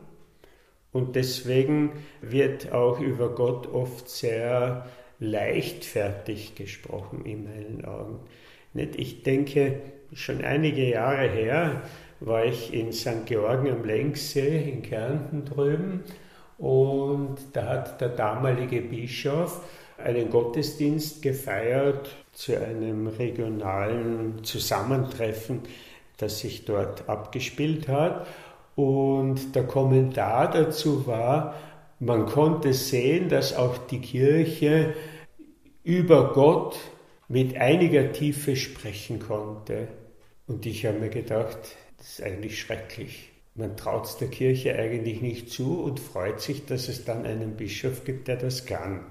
Und 0.91 1.15
deswegen 1.15 1.91
wird 2.21 2.73
auch 2.73 2.99
über 2.99 3.33
Gott 3.33 3.67
oft 3.67 4.09
sehr 4.09 4.87
leichtfertig 5.19 6.55
gesprochen 6.55 7.25
in 7.25 7.45
meinen 7.45 7.85
Augen. 7.85 8.19
Ich 8.73 9.23
denke, 9.23 9.81
schon 10.13 10.43
einige 10.43 10.89
Jahre 10.89 11.29
her 11.29 11.83
war 12.21 12.45
ich 12.45 12.73
in 12.73 12.93
St. 12.93 13.25
Georgen 13.25 13.69
am 13.69 13.83
Lenksee 13.83 14.69
in 14.69 14.81
Kärnten 14.83 15.43
drüben 15.43 16.03
und 16.57 17.37
da 17.53 17.65
hat 17.65 17.99
der 17.99 18.09
damalige 18.09 18.81
Bischof 18.81 19.61
einen 19.97 20.29
Gottesdienst 20.29 21.21
gefeiert 21.21 22.15
zu 22.33 22.55
einem 22.55 23.07
regionalen 23.07 24.43
Zusammentreffen, 24.43 25.61
das 26.17 26.39
sich 26.39 26.65
dort 26.65 27.09
abgespielt 27.09 27.87
hat. 27.87 28.27
Und 28.75 29.55
der 29.55 29.63
Kommentar 29.63 30.51
dazu 30.51 31.07
war, 31.07 31.55
man 31.99 32.27
konnte 32.27 32.73
sehen, 32.73 33.29
dass 33.29 33.55
auch 33.55 33.77
die 33.77 34.01
Kirche 34.01 34.93
über 35.83 36.33
Gott 36.33 36.77
mit 37.27 37.57
einiger 37.57 38.11
Tiefe 38.11 38.55
sprechen 38.55 39.19
konnte. 39.19 39.87
Und 40.47 40.65
ich 40.65 40.85
habe 40.85 40.99
mir 40.99 41.09
gedacht, 41.09 41.57
das 42.01 42.19
ist 42.19 42.23
eigentlich 42.23 42.59
schrecklich. 42.59 43.29
Man 43.53 43.77
traut 43.77 44.05
es 44.05 44.17
der 44.17 44.29
Kirche 44.29 44.75
eigentlich 44.75 45.21
nicht 45.21 45.51
zu 45.51 45.83
und 45.83 45.99
freut 45.99 46.41
sich, 46.41 46.65
dass 46.65 46.87
es 46.87 47.05
dann 47.05 47.25
einen 47.25 47.55
Bischof 47.57 48.05
gibt, 48.05 48.27
der 48.27 48.37
das 48.37 48.65
kann. 48.65 49.05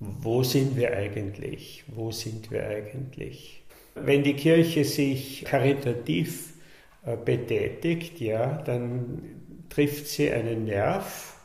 Wo 0.00 0.42
sind 0.42 0.76
wir 0.76 0.96
eigentlich? 0.96 1.84
Wo 1.86 2.10
sind 2.10 2.50
wir 2.50 2.66
eigentlich? 2.66 3.62
Wenn 3.94 4.24
die 4.24 4.34
Kirche 4.34 4.84
sich 4.84 5.44
karitativ 5.44 6.54
äh, 7.06 7.16
betätigt, 7.16 8.20
ja, 8.20 8.60
dann 8.62 9.66
trifft 9.68 10.08
sie 10.08 10.32
einen 10.32 10.64
Nerv 10.64 11.36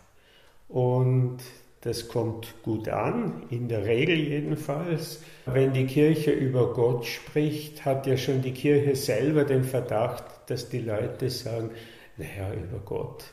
und 0.68 1.38
das 1.82 2.08
kommt 2.08 2.56
gut 2.64 2.90
an, 2.90 3.44
in 3.52 3.70
der 3.70 3.86
Regel 3.86 4.18
jedenfalls. 4.18 5.22
Wenn 5.46 5.74
die 5.74 5.86
Kirche 5.86 6.32
über 6.32 6.74
Gott 6.74 7.06
spricht, 7.06 7.86
hat 7.86 8.08
ja 8.08 8.18
schon 8.18 8.42
die 8.42 8.54
Kirche 8.54 8.96
selber 8.96 9.46
den 9.46 9.64
Verdacht, 9.64 10.26
dass 10.50 10.70
die 10.70 10.80
Leute 10.80 11.30
sagen, 11.30 11.72
naja, 12.18 12.54
über 12.54 12.80
Gott, 12.80 13.26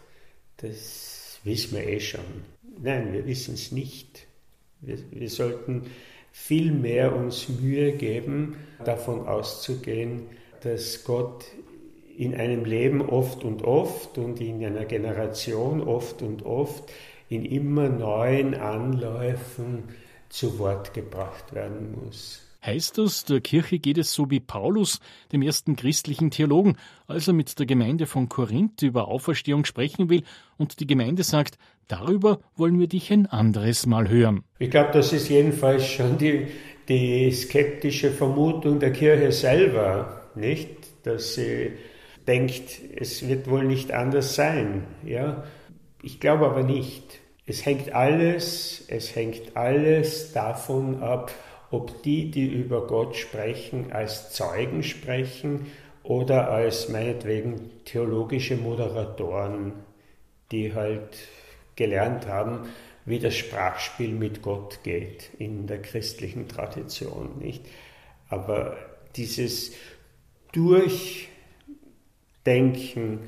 das 0.58 1.38
wissen 1.44 1.76
wir 1.76 1.86
eh 1.86 2.00
schon. 2.00 2.44
Nein, 2.80 3.12
wir 3.12 3.26
wissen 3.26 3.54
es 3.54 3.72
nicht. 3.72 4.26
Wir, 4.80 4.98
wir 5.10 5.30
sollten 5.30 5.90
viel 6.32 6.70
mehr 6.72 7.14
uns 7.14 7.48
Mühe 7.48 7.92
geben, 7.92 8.56
davon 8.84 9.26
auszugehen, 9.26 10.26
dass 10.62 11.04
Gott 11.04 11.46
in 12.16 12.34
einem 12.34 12.64
Leben 12.64 13.02
oft 13.02 13.44
und 13.44 13.62
oft 13.62 14.18
und 14.18 14.40
in 14.40 14.64
einer 14.64 14.84
Generation 14.84 15.80
oft 15.80 16.22
und 16.22 16.44
oft 16.44 16.90
in 17.28 17.44
immer 17.44 17.88
neuen 17.88 18.54
Anläufen 18.54 19.84
zu 20.28 20.58
Wort 20.58 20.94
gebracht 20.94 21.54
werden 21.54 21.94
muss. 22.04 22.45
Heißt 22.66 22.98
das, 22.98 23.24
der 23.24 23.40
Kirche 23.40 23.78
geht 23.78 23.96
es 23.96 24.12
so 24.12 24.28
wie 24.28 24.40
Paulus, 24.40 24.98
dem 25.32 25.40
ersten 25.42 25.76
christlichen 25.76 26.32
Theologen, 26.32 26.76
als 27.06 27.28
er 27.28 27.32
mit 27.32 27.56
der 27.60 27.66
Gemeinde 27.66 28.06
von 28.06 28.28
Korinth 28.28 28.82
über 28.82 29.06
Auferstehung 29.06 29.64
sprechen 29.64 30.10
will 30.10 30.24
und 30.56 30.80
die 30.80 30.86
Gemeinde 30.88 31.22
sagt, 31.22 31.58
darüber 31.86 32.40
wollen 32.56 32.80
wir 32.80 32.88
dich 32.88 33.12
ein 33.12 33.26
anderes 33.26 33.86
Mal 33.86 34.08
hören? 34.08 34.42
Ich 34.58 34.72
glaube, 34.72 34.90
das 34.92 35.12
ist 35.12 35.28
jedenfalls 35.28 35.86
schon 35.86 36.18
die, 36.18 36.48
die 36.88 37.30
skeptische 37.30 38.10
Vermutung 38.10 38.80
der 38.80 38.92
Kirche 38.92 39.30
selber, 39.30 40.22
nicht? 40.34 40.70
Dass 41.04 41.34
sie 41.34 41.70
denkt, 42.26 42.80
es 42.96 43.28
wird 43.28 43.48
wohl 43.48 43.62
nicht 43.62 43.92
anders 43.92 44.34
sein, 44.34 44.82
ja? 45.04 45.44
Ich 46.02 46.18
glaube 46.18 46.46
aber 46.46 46.64
nicht. 46.64 47.20
Es 47.46 47.64
hängt 47.64 47.92
alles, 47.92 48.84
es 48.88 49.14
hängt 49.14 49.56
alles 49.56 50.32
davon 50.32 51.00
ab, 51.00 51.30
ob 51.70 52.02
die, 52.02 52.30
die 52.30 52.46
über 52.46 52.86
Gott 52.86 53.16
sprechen, 53.16 53.92
als 53.92 54.32
Zeugen 54.32 54.82
sprechen 54.82 55.66
oder 56.02 56.50
als 56.50 56.88
meinetwegen 56.88 57.70
theologische 57.84 58.56
Moderatoren, 58.56 59.72
die 60.52 60.74
halt 60.74 61.18
gelernt 61.74 62.26
haben, 62.26 62.68
wie 63.04 63.18
das 63.18 63.36
Sprachspiel 63.36 64.10
mit 64.10 64.42
Gott 64.42 64.80
geht 64.82 65.30
in 65.38 65.66
der 65.66 65.82
christlichen 65.82 66.48
Tradition, 66.48 67.38
nicht? 67.38 67.64
Aber 68.28 68.76
dieses 69.16 69.72
Durchdenken, 70.52 73.20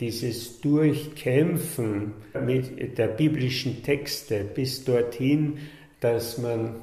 dieses 0.00 0.60
Durchkämpfen 0.60 2.14
mit 2.44 2.98
der 2.98 3.08
biblischen 3.08 3.82
Texte 3.82 4.44
bis 4.44 4.84
dorthin, 4.84 5.58
dass 6.00 6.38
man 6.38 6.76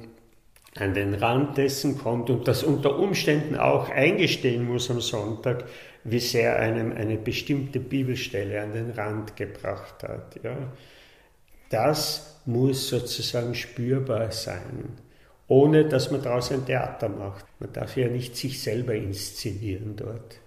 an 0.75 0.93
den 0.93 1.13
Rand 1.13 1.57
dessen 1.57 1.97
kommt 1.97 2.29
und 2.29 2.47
das 2.47 2.63
unter 2.63 2.97
Umständen 2.97 3.55
auch 3.57 3.89
eingestehen 3.89 4.65
muss 4.65 4.89
am 4.89 5.01
Sonntag, 5.01 5.65
wie 6.03 6.19
sehr 6.19 6.57
einem 6.57 6.93
eine 6.93 7.17
bestimmte 7.17 7.79
Bibelstelle 7.79 8.62
an 8.62 8.73
den 8.73 8.91
Rand 8.91 9.36
gebracht 9.36 10.03
hat. 10.03 10.39
Ja. 10.43 10.55
Das 11.69 12.41
muss 12.45 12.88
sozusagen 12.88 13.53
spürbar 13.53 14.31
sein, 14.31 14.97
ohne 15.47 15.86
dass 15.86 16.10
man 16.10 16.21
daraus 16.21 16.51
ein 16.51 16.65
Theater 16.65 17.10
macht. 17.10 17.45
Man 17.60 17.71
darf 17.73 17.97
ja 17.97 18.07
nicht 18.07 18.36
sich 18.36 18.62
selber 18.62 18.95
inszenieren 18.95 19.95
dort. 19.95 20.40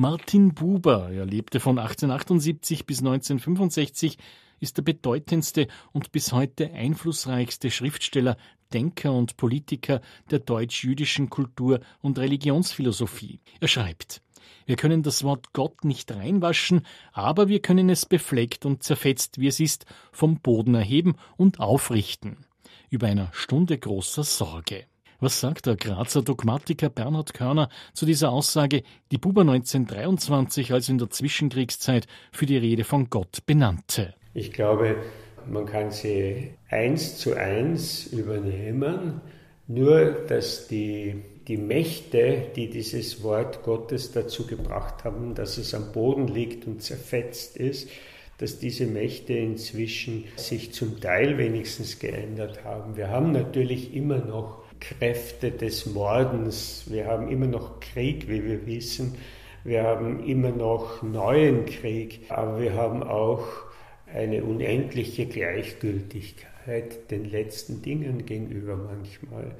Martin 0.00 0.54
Buber, 0.54 1.10
er 1.12 1.26
lebte 1.26 1.60
von 1.60 1.78
1878 1.78 2.86
bis 2.86 3.00
1965, 3.00 4.16
ist 4.58 4.78
der 4.78 4.82
bedeutendste 4.82 5.68
und 5.92 6.10
bis 6.10 6.32
heute 6.32 6.72
einflussreichste 6.72 7.70
Schriftsteller, 7.70 8.38
Denker 8.72 9.12
und 9.12 9.36
Politiker 9.36 10.00
der 10.30 10.38
deutsch-jüdischen 10.38 11.28
Kultur- 11.28 11.80
und 12.00 12.18
Religionsphilosophie. 12.18 13.40
Er 13.60 13.68
schreibt, 13.68 14.22
wir 14.64 14.76
können 14.76 15.02
das 15.02 15.22
Wort 15.22 15.52
Gott 15.52 15.84
nicht 15.84 16.10
reinwaschen, 16.10 16.86
aber 17.12 17.48
wir 17.48 17.60
können 17.60 17.90
es 17.90 18.06
befleckt 18.06 18.64
und 18.64 18.82
zerfetzt, 18.82 19.38
wie 19.38 19.48
es 19.48 19.60
ist, 19.60 19.84
vom 20.12 20.40
Boden 20.40 20.74
erheben 20.74 21.16
und 21.36 21.60
aufrichten. 21.60 22.46
Über 22.88 23.08
einer 23.08 23.28
Stunde 23.34 23.76
großer 23.76 24.24
Sorge. 24.24 24.86
Was 25.22 25.38
sagt 25.38 25.66
der 25.66 25.76
Grazer 25.76 26.22
Dogmatiker 26.22 26.88
Bernhard 26.88 27.34
Körner 27.34 27.68
zu 27.92 28.06
dieser 28.06 28.32
Aussage, 28.32 28.82
die 29.10 29.18
Buber 29.18 29.42
1923 29.42 30.72
als 30.72 30.88
in 30.88 30.96
der 30.96 31.10
Zwischenkriegszeit 31.10 32.06
für 32.32 32.46
die 32.46 32.56
Rede 32.56 32.84
von 32.84 33.10
Gott 33.10 33.44
benannte? 33.44 34.14
Ich 34.32 34.50
glaube, 34.50 34.96
man 35.46 35.66
kann 35.66 35.90
sie 35.90 36.54
eins 36.70 37.18
zu 37.18 37.34
eins 37.34 38.06
übernehmen, 38.06 39.20
nur 39.68 40.10
dass 40.26 40.68
die, 40.68 41.16
die 41.46 41.58
Mächte, 41.58 42.46
die 42.56 42.70
dieses 42.70 43.22
Wort 43.22 43.62
Gottes 43.62 44.12
dazu 44.12 44.46
gebracht 44.46 45.04
haben, 45.04 45.34
dass 45.34 45.58
es 45.58 45.74
am 45.74 45.92
Boden 45.92 46.28
liegt 46.28 46.66
und 46.66 46.80
zerfetzt 46.80 47.58
ist, 47.58 47.90
dass 48.38 48.58
diese 48.58 48.86
Mächte 48.86 49.34
inzwischen 49.34 50.24
sich 50.36 50.72
zum 50.72 50.98
Teil 50.98 51.36
wenigstens 51.36 51.98
geändert 51.98 52.64
haben. 52.64 52.96
Wir 52.96 53.08
haben 53.10 53.32
natürlich 53.32 53.94
immer 53.94 54.16
noch 54.16 54.59
Kräfte 54.80 55.50
des 55.50 55.86
Mordens. 55.86 56.84
Wir 56.88 57.06
haben 57.06 57.28
immer 57.28 57.46
noch 57.46 57.80
Krieg, 57.80 58.28
wie 58.28 58.44
wir 58.44 58.66
wissen. 58.66 59.16
Wir 59.62 59.82
haben 59.82 60.24
immer 60.24 60.50
noch 60.50 61.02
neuen 61.02 61.66
Krieg, 61.66 62.20
aber 62.30 62.60
wir 62.60 62.74
haben 62.74 63.02
auch 63.02 63.44
eine 64.12 64.42
unendliche 64.42 65.26
Gleichgültigkeit 65.26 67.10
den 67.10 67.30
letzten 67.30 67.82
Dingen 67.82 68.26
gegenüber 68.26 68.76
manchmal. 68.76 69.54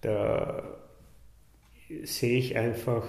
Da 0.00 0.62
sehe 2.04 2.38
ich 2.38 2.56
einfach 2.56 3.04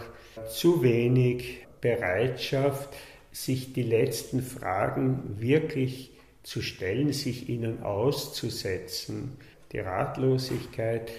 zu 0.49 0.81
wenig 0.83 1.65
Bereitschaft, 1.79 2.89
sich 3.31 3.73
die 3.73 3.83
letzten 3.83 4.41
Fragen 4.41 5.39
wirklich 5.39 6.11
zu 6.43 6.61
stellen, 6.61 7.13
sich 7.13 7.49
ihnen 7.49 7.83
auszusetzen. 7.83 9.37
Die 9.71 9.79
Ratlosigkeit 9.79 11.11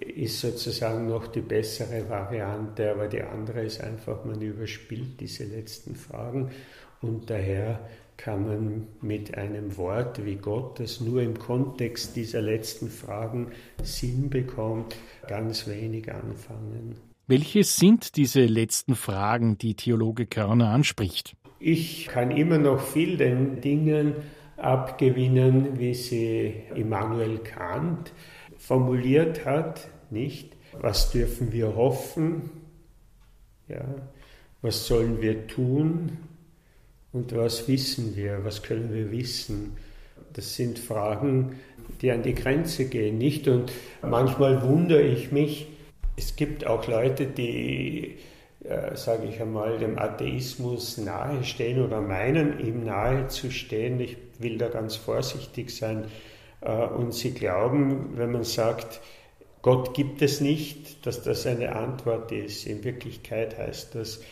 ist 0.00 0.40
sozusagen 0.40 1.06
noch 1.06 1.26
die 1.26 1.42
bessere 1.42 2.08
Variante, 2.08 2.90
aber 2.90 3.08
die 3.08 3.22
andere 3.22 3.62
ist 3.62 3.82
einfach, 3.82 4.24
man 4.24 4.40
überspielt 4.40 5.20
diese 5.20 5.44
letzten 5.44 5.94
Fragen 5.94 6.50
und 7.02 7.28
daher 7.28 7.80
kann 8.16 8.46
man 8.46 8.86
mit 9.00 9.36
einem 9.36 9.76
Wort 9.78 10.24
wie 10.24 10.36
Gott, 10.36 10.78
das 10.78 11.00
nur 11.00 11.22
im 11.22 11.38
Kontext 11.38 12.16
dieser 12.16 12.42
letzten 12.42 12.88
Fragen 12.88 13.52
Sinn 13.82 14.28
bekommt, 14.28 14.94
ganz 15.26 15.66
wenig 15.66 16.12
anfangen. 16.12 16.96
Welche 17.26 17.64
sind 17.64 18.16
diese 18.16 18.44
letzten 18.44 18.94
Fragen, 18.94 19.56
die 19.56 19.74
Theologe 19.74 20.26
Körner 20.26 20.70
anspricht? 20.70 21.36
Ich 21.60 22.08
kann 22.08 22.30
immer 22.30 22.58
noch 22.58 22.80
viel 22.80 23.16
den 23.16 23.60
Dingen 23.60 24.14
abgewinnen, 24.56 25.78
wie 25.78 25.94
sie 25.94 26.54
Immanuel 26.74 27.38
Kant 27.38 28.12
formuliert 28.60 29.44
hat, 29.44 29.88
nicht? 30.10 30.56
Was 30.80 31.10
dürfen 31.10 31.52
wir 31.52 31.74
hoffen? 31.74 32.50
Ja, 33.66 33.84
was 34.62 34.86
sollen 34.86 35.20
wir 35.20 35.46
tun? 35.48 36.18
Und 37.12 37.34
was 37.34 37.66
wissen 37.66 38.14
wir? 38.14 38.44
Was 38.44 38.62
können 38.62 38.92
wir 38.92 39.10
wissen? 39.10 39.76
Das 40.34 40.54
sind 40.54 40.78
Fragen, 40.78 41.56
die 42.02 42.12
an 42.12 42.22
die 42.22 42.34
Grenze 42.34 42.84
gehen, 42.88 43.18
nicht? 43.18 43.48
Und 43.48 43.72
manchmal 44.02 44.62
wundere 44.62 45.02
ich 45.02 45.32
mich, 45.32 45.66
es 46.16 46.36
gibt 46.36 46.66
auch 46.66 46.86
Leute, 46.86 47.26
die, 47.26 48.18
äh, 48.62 48.94
sage 48.94 49.26
ich 49.26 49.40
einmal, 49.40 49.78
dem 49.78 49.98
Atheismus 49.98 50.98
nahestehen 50.98 51.82
oder 51.82 52.00
meinen, 52.00 52.60
ihm 52.60 52.84
nahe 52.84 53.26
zu 53.28 53.50
stehen. 53.50 53.98
Ich 53.98 54.16
will 54.38 54.58
da 54.58 54.68
ganz 54.68 54.96
vorsichtig 54.96 55.74
sein. 55.74 56.04
Äh, 56.60 56.86
und 56.86 57.12
sie 57.12 57.32
glauben, 57.32 58.16
wenn 58.16 58.32
man 58.32 58.44
sagt, 58.44 59.00
Gott 59.62 59.94
gibt 59.94 60.22
es 60.22 60.40
nicht, 60.40 61.06
dass 61.06 61.22
das 61.22 61.46
eine 61.46 61.76
Antwort 61.76 62.32
ist. 62.32 62.66
In 62.66 62.82
Wirklichkeit 62.82 63.58
heißt 63.58 63.94
das, 63.94 64.22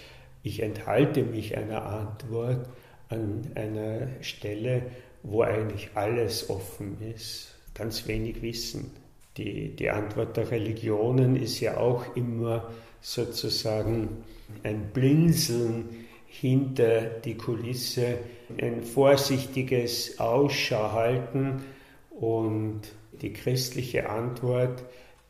ich 0.43 0.63
enthalte 0.63 1.23
mich 1.23 1.57
einer 1.57 1.85
Antwort 1.85 2.69
an 3.09 3.51
einer 3.55 4.09
Stelle, 4.23 4.83
wo 5.23 5.43
eigentlich 5.43 5.91
alles 5.95 6.49
offen 6.49 6.97
ist, 7.15 7.55
ganz 7.75 8.07
wenig 8.07 8.41
Wissen. 8.41 8.91
Die, 9.37 9.75
die 9.77 9.91
Antwort 9.91 10.37
der 10.37 10.51
Religionen 10.51 11.37
ist 11.37 11.61
ja 11.61 11.77
auch 11.77 12.17
immer 12.17 12.71
sozusagen 13.01 14.25
ein 14.63 14.91
Blinzeln 14.93 16.07
hinter 16.27 17.03
die 17.03 17.37
Kulisse, 17.37 18.19
ein 18.61 18.83
vorsichtiges 18.83 20.19
Ausschau 20.19 20.93
halten 20.93 21.63
und 22.21 22.83
die 23.21 23.33
christliche 23.33 24.09
Antwort 24.09 24.85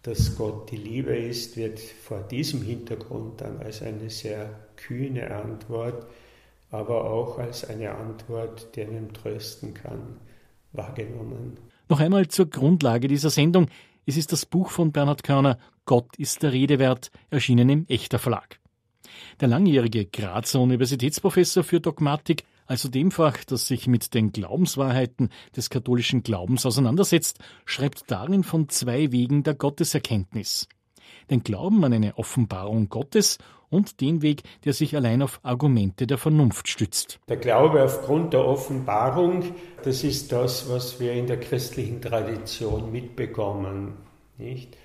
dass 0.09 0.37
Gott 0.37 0.71
die 0.71 0.77
Liebe 0.77 1.17
ist, 1.17 1.57
wird 1.57 1.79
vor 1.79 2.21
diesem 2.21 2.63
Hintergrund 2.63 3.41
dann 3.41 3.59
als 3.59 3.83
eine 3.83 4.09
sehr 4.11 4.49
kühne 4.77 5.31
Antwort, 5.31 6.07
aber 6.71 7.11
auch 7.11 7.39
als 7.39 7.69
eine 7.69 7.95
Antwort, 7.95 8.75
die 8.75 8.83
einen 8.83 9.13
trösten 9.13 9.75
kann, 9.75 10.17
wahrgenommen. 10.73 11.59
Noch 11.89 12.01
einmal 12.01 12.29
zur 12.29 12.49
Grundlage 12.49 13.09
dieser 13.09 13.31
Sendung. 13.31 13.69
Es 14.07 14.17
ist 14.17 14.33
das 14.33 14.47
Buch 14.47 14.71
von 14.71 14.93
Bernhard 14.93 15.23
Körner 15.23 15.59
Gott 15.85 16.17
ist 16.17 16.43
der 16.43 16.53
Rede 16.53 16.79
wert, 16.79 17.11
erschienen 17.31 17.69
im 17.69 17.87
Echter 17.89 18.19
Verlag. 18.19 18.61
Der 19.41 19.49
langjährige 19.49 20.07
Grazer 20.07 20.61
Universitätsprofessor 20.61 21.65
für 21.65 21.81
Dogmatik 21.81 22.45
also 22.69 22.89
dem 22.89 23.11
Fach, 23.11 23.45
das 23.45 23.67
sich 23.67 23.87
mit 23.87 24.13
den 24.15 24.31
Glaubenswahrheiten 24.31 25.31
des 25.57 25.71
katholischen 25.71 26.23
Glaubens 26.23 26.67
auseinandersetzt, 26.67 27.39
schreibt 27.65 28.11
darin 28.11 28.45
von 28.45 28.69
zwei 28.69 29.11
Wegen 29.11 29.43
der 29.43 29.55
Gotteserkenntnis. 29.55 30.69
Den 31.31 31.43
Glauben 31.43 31.83
an 31.85 31.95
eine 31.95 32.19
Offenbarung 32.19 32.91
Gottes 32.91 33.39
und 33.71 34.03
den 34.03 34.21
Weg, 34.21 34.43
der 34.65 34.75
sich 34.75 34.95
allein 34.95 35.23
auf 35.23 35.41
Argumente 35.43 36.07
der 36.07 36.19
Vernunft 36.19 36.69
stützt. 36.69 37.19
Der 37.29 37.39
Glaube 37.39 37.83
aufgrund 37.83 38.35
der 38.35 38.45
Offenbarung, 38.45 39.55
das 39.83 40.05
ist 40.05 40.31
das, 40.33 40.69
was 40.69 41.01
wir 41.01 41.15
in 41.15 41.27
der 41.27 41.41
christlichen 41.41 42.03
Tradition 42.03 42.93
mitbekommen. 42.93 43.95
Nicht? 44.37 44.77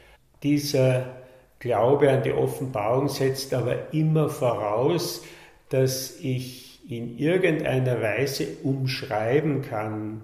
Dieser 0.41 1.17
Glaube 1.59 2.09
an 2.11 2.23
die 2.23 2.33
Offenbarung 2.33 3.09
setzt 3.09 3.53
aber 3.53 3.93
immer 3.93 4.29
voraus, 4.29 5.21
dass 5.69 6.17
ich 6.19 6.72
in 6.87 7.17
irgendeiner 7.17 8.01
Weise 8.01 8.47
umschreiben 8.63 9.61
kann. 9.61 10.23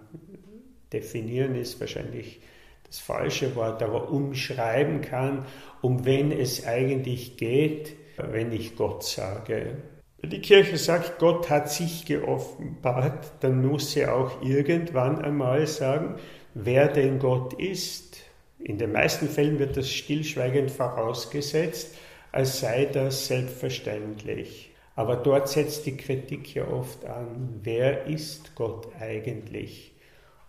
Definieren 0.91 1.55
ist 1.55 1.79
wahrscheinlich 1.79 2.41
das 2.85 2.99
falsche 2.99 3.55
Wort, 3.55 3.83
aber 3.83 4.09
umschreiben 4.09 5.01
kann, 5.01 5.45
um 5.81 6.05
wen 6.05 6.31
es 6.31 6.65
eigentlich 6.65 7.37
geht, 7.37 7.95
wenn 8.17 8.51
ich 8.51 8.75
Gott 8.75 9.03
sage. 9.03 9.77
Wenn 10.21 10.31
die 10.31 10.41
Kirche 10.41 10.77
sagt, 10.77 11.19
Gott 11.19 11.49
hat 11.49 11.71
sich 11.71 12.05
geoffenbart, 12.05 13.31
dann 13.39 13.65
muss 13.65 13.93
sie 13.93 14.05
auch 14.05 14.41
irgendwann 14.41 15.21
einmal 15.21 15.65
sagen, 15.67 16.15
wer 16.53 16.89
denn 16.89 17.19
Gott 17.19 17.53
ist. 17.53 18.17
In 18.59 18.77
den 18.77 18.91
meisten 18.91 19.29
Fällen 19.29 19.59
wird 19.59 19.77
das 19.77 19.89
stillschweigend 19.89 20.71
vorausgesetzt, 20.71 21.95
als 22.33 22.59
sei 22.59 22.85
das 22.85 23.27
selbstverständlich. 23.27 24.68
Aber 24.99 25.15
dort 25.15 25.47
setzt 25.47 25.85
die 25.85 25.95
Kritik 25.95 26.53
ja 26.53 26.67
oft 26.67 27.05
an, 27.05 27.61
wer 27.63 28.07
ist 28.07 28.53
Gott 28.55 28.89
eigentlich? 28.99 29.93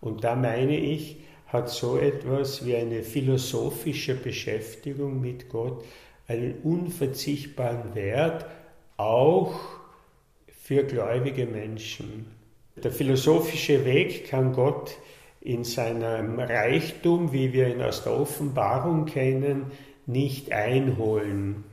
Und 0.01 0.25
da 0.25 0.35
meine 0.35 0.77
ich, 0.77 1.21
hat 1.47 1.69
so 1.69 1.97
etwas 1.97 2.65
wie 2.65 2.75
eine 2.75 3.01
philosophische 3.03 4.13
Beschäftigung 4.13 5.21
mit 5.21 5.47
Gott 5.47 5.85
einen 6.27 6.55
unverzichtbaren 6.63 7.95
Wert, 7.95 8.45
auch 8.97 9.57
für 10.61 10.83
gläubige 10.83 11.45
Menschen. 11.45 12.25
Der 12.75 12.91
philosophische 12.91 13.85
Weg 13.85 14.27
kann 14.27 14.51
Gott 14.51 14.97
in 15.39 15.63
seinem 15.63 16.37
Reichtum, 16.37 17.31
wie 17.31 17.53
wir 17.53 17.69
ihn 17.69 17.81
aus 17.81 18.03
der 18.03 18.19
Offenbarung 18.19 19.05
kennen, 19.05 19.67
nicht 20.07 20.51
einholen. 20.51 21.63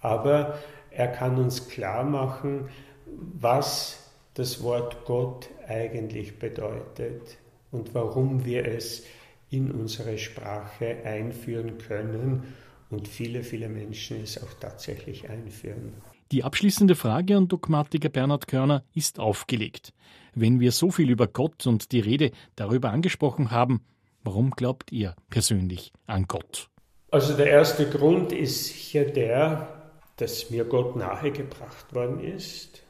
Aber 0.00 0.60
er 0.96 1.08
kann 1.08 1.36
uns 1.36 1.68
klar 1.68 2.04
machen, 2.04 2.68
was 3.06 4.10
das 4.34 4.62
Wort 4.62 5.04
Gott 5.04 5.48
eigentlich 5.68 6.38
bedeutet 6.38 7.38
und 7.70 7.94
warum 7.94 8.44
wir 8.44 8.66
es 8.66 9.04
in 9.50 9.70
unsere 9.70 10.18
Sprache 10.18 11.04
einführen 11.04 11.78
können 11.78 12.54
und 12.90 13.08
viele, 13.08 13.42
viele 13.42 13.68
Menschen 13.68 14.22
es 14.22 14.42
auch 14.42 14.52
tatsächlich 14.60 15.28
einführen. 15.28 15.92
Die 16.32 16.42
abschließende 16.42 16.94
Frage 16.94 17.36
an 17.36 17.48
Dogmatiker 17.48 18.08
Bernhard 18.08 18.48
Körner 18.48 18.82
ist 18.94 19.20
aufgelegt. 19.20 19.92
Wenn 20.34 20.58
wir 20.58 20.72
so 20.72 20.90
viel 20.90 21.10
über 21.10 21.28
Gott 21.28 21.66
und 21.66 21.92
die 21.92 22.00
Rede 22.00 22.32
darüber 22.56 22.90
angesprochen 22.90 23.50
haben, 23.50 23.84
warum 24.24 24.50
glaubt 24.50 24.90
ihr 24.90 25.14
persönlich 25.30 25.92
an 26.06 26.24
Gott? 26.26 26.68
Also 27.10 27.36
der 27.36 27.46
erste 27.46 27.88
Grund 27.88 28.32
ist 28.32 28.66
sicher 28.66 29.04
der, 29.04 29.73
dass 30.16 30.50
mir 30.50 30.64
Gott 30.64 30.96
nahegebracht 30.96 31.94
worden 31.94 32.20
ist 32.20 32.82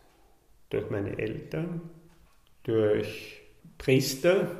durch 0.70 0.90
meine 0.90 1.18
Eltern, 1.18 1.82
durch 2.64 3.40
Priester. 3.78 4.50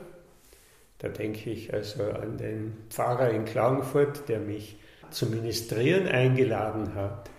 Da 0.99 1.09
denke 1.09 1.51
ich 1.51 1.73
also 1.73 2.05
an 2.05 2.39
den 2.39 2.77
Pfarrer 2.89 3.31
in 3.31 3.45
Klagenfurt, 3.45 4.29
der 4.29 4.41
mich 4.41 4.77
zum 5.11 5.31
Ministrieren 5.31 6.07
eingeladen 6.09 6.95
hat. 6.95 7.31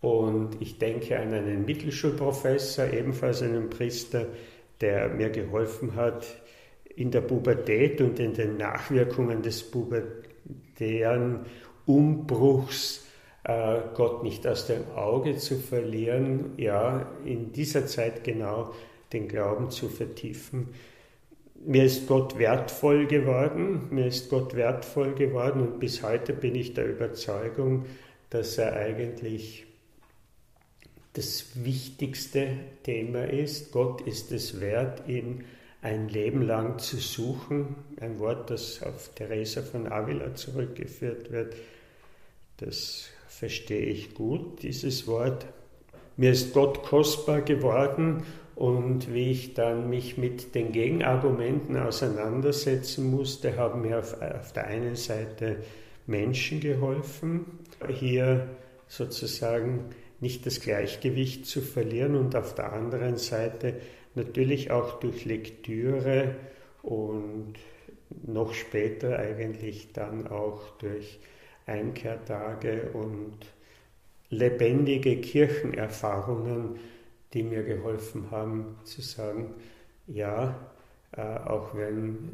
Und 0.00 0.60
ich 0.60 0.78
denke 0.78 1.18
an 1.18 1.32
einen 1.32 1.64
Mittelschulprofessor, 1.64 2.92
ebenfalls 2.92 3.42
einen 3.42 3.70
Priester, 3.70 4.26
der 4.80 5.08
mir 5.08 5.30
geholfen 5.30 5.94
hat, 5.94 6.26
in 6.94 7.10
der 7.10 7.20
Pubertät 7.20 8.00
und 8.00 8.18
in 8.18 8.34
den 8.34 8.56
Nachwirkungen 8.56 9.42
des 9.42 9.70
pubertären 9.70 11.46
Umbruchs 11.84 13.05
Gott 13.94 14.24
nicht 14.24 14.44
aus 14.46 14.66
dem 14.66 14.90
Auge 14.96 15.36
zu 15.36 15.58
verlieren, 15.58 16.54
ja, 16.56 17.08
in 17.24 17.52
dieser 17.52 17.86
Zeit 17.86 18.24
genau 18.24 18.72
den 19.12 19.28
Glauben 19.28 19.70
zu 19.70 19.88
vertiefen. 19.88 20.70
mir 21.64 21.84
ist 21.84 22.08
Gott 22.08 22.38
wertvoll 22.38 23.06
geworden, 23.06 23.86
mir 23.90 24.06
ist 24.08 24.30
Gott 24.30 24.54
wertvoll 24.54 25.14
geworden 25.14 25.60
und 25.60 25.78
bis 25.78 26.02
heute 26.02 26.32
bin 26.32 26.56
ich 26.56 26.74
der 26.74 26.88
Überzeugung, 26.88 27.86
dass 28.30 28.58
er 28.58 28.74
eigentlich 28.74 29.66
das 31.12 31.64
wichtigste 31.64 32.48
Thema 32.82 33.24
ist. 33.24 33.72
Gott 33.72 34.00
ist 34.02 34.32
es 34.32 34.60
wert, 34.60 35.08
ihn 35.08 35.44
ein 35.82 36.08
Leben 36.08 36.42
lang 36.42 36.78
zu 36.78 36.96
suchen. 36.96 37.76
Ein 38.00 38.18
Wort, 38.18 38.50
das 38.50 38.82
auf 38.82 39.10
Teresa 39.14 39.62
von 39.62 39.90
Avila 39.90 40.34
zurückgeführt 40.34 41.30
wird. 41.30 41.54
Das 42.58 43.08
verstehe 43.38 43.86
ich 43.86 44.14
gut, 44.14 44.62
dieses 44.62 45.06
Wort. 45.06 45.46
Mir 46.16 46.30
ist 46.30 46.54
Gott 46.54 46.82
kostbar 46.82 47.42
geworden 47.42 48.22
und 48.54 49.12
wie 49.12 49.30
ich 49.30 49.52
dann 49.52 49.90
mich 49.90 50.16
mit 50.16 50.54
den 50.54 50.72
Gegenargumenten 50.72 51.76
auseinandersetzen 51.76 53.10
musste, 53.10 53.58
haben 53.58 53.82
mir 53.82 53.98
auf, 53.98 54.20
auf 54.22 54.54
der 54.54 54.66
einen 54.66 54.96
Seite 54.96 55.56
Menschen 56.06 56.60
geholfen, 56.60 57.44
hier 57.88 58.48
sozusagen 58.88 59.90
nicht 60.20 60.46
das 60.46 60.60
Gleichgewicht 60.60 61.44
zu 61.44 61.60
verlieren 61.60 62.14
und 62.14 62.34
auf 62.34 62.54
der 62.54 62.72
anderen 62.72 63.18
Seite 63.18 63.74
natürlich 64.14 64.70
auch 64.70 64.98
durch 64.98 65.26
Lektüre 65.26 66.36
und 66.82 67.52
noch 68.26 68.54
später 68.54 69.18
eigentlich 69.18 69.92
dann 69.92 70.26
auch 70.26 70.70
durch 70.78 71.18
Einkehrtage 71.66 72.90
und 72.92 73.38
lebendige 74.30 75.20
Kirchenerfahrungen 75.20 76.78
die 77.32 77.42
mir 77.42 77.62
geholfen 77.64 78.30
haben 78.30 78.76
zu 78.84 79.02
sagen, 79.02 79.54
ja, 80.06 80.72
äh, 81.12 81.20
auch 81.20 81.74
wenn 81.74 82.30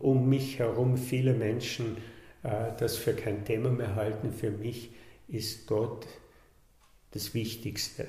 um 0.00 0.28
mich 0.28 0.58
herum 0.58 0.96
viele 0.96 1.34
Menschen 1.34 1.98
äh, 2.42 2.72
das 2.78 2.96
für 2.96 3.14
kein 3.14 3.44
Thema 3.44 3.70
mehr 3.70 3.96
halten, 3.96 4.32
für 4.32 4.50
mich 4.50 4.92
ist 5.28 5.66
Gott 5.66 6.06
das 7.10 7.34
Wichtigste. 7.34 8.06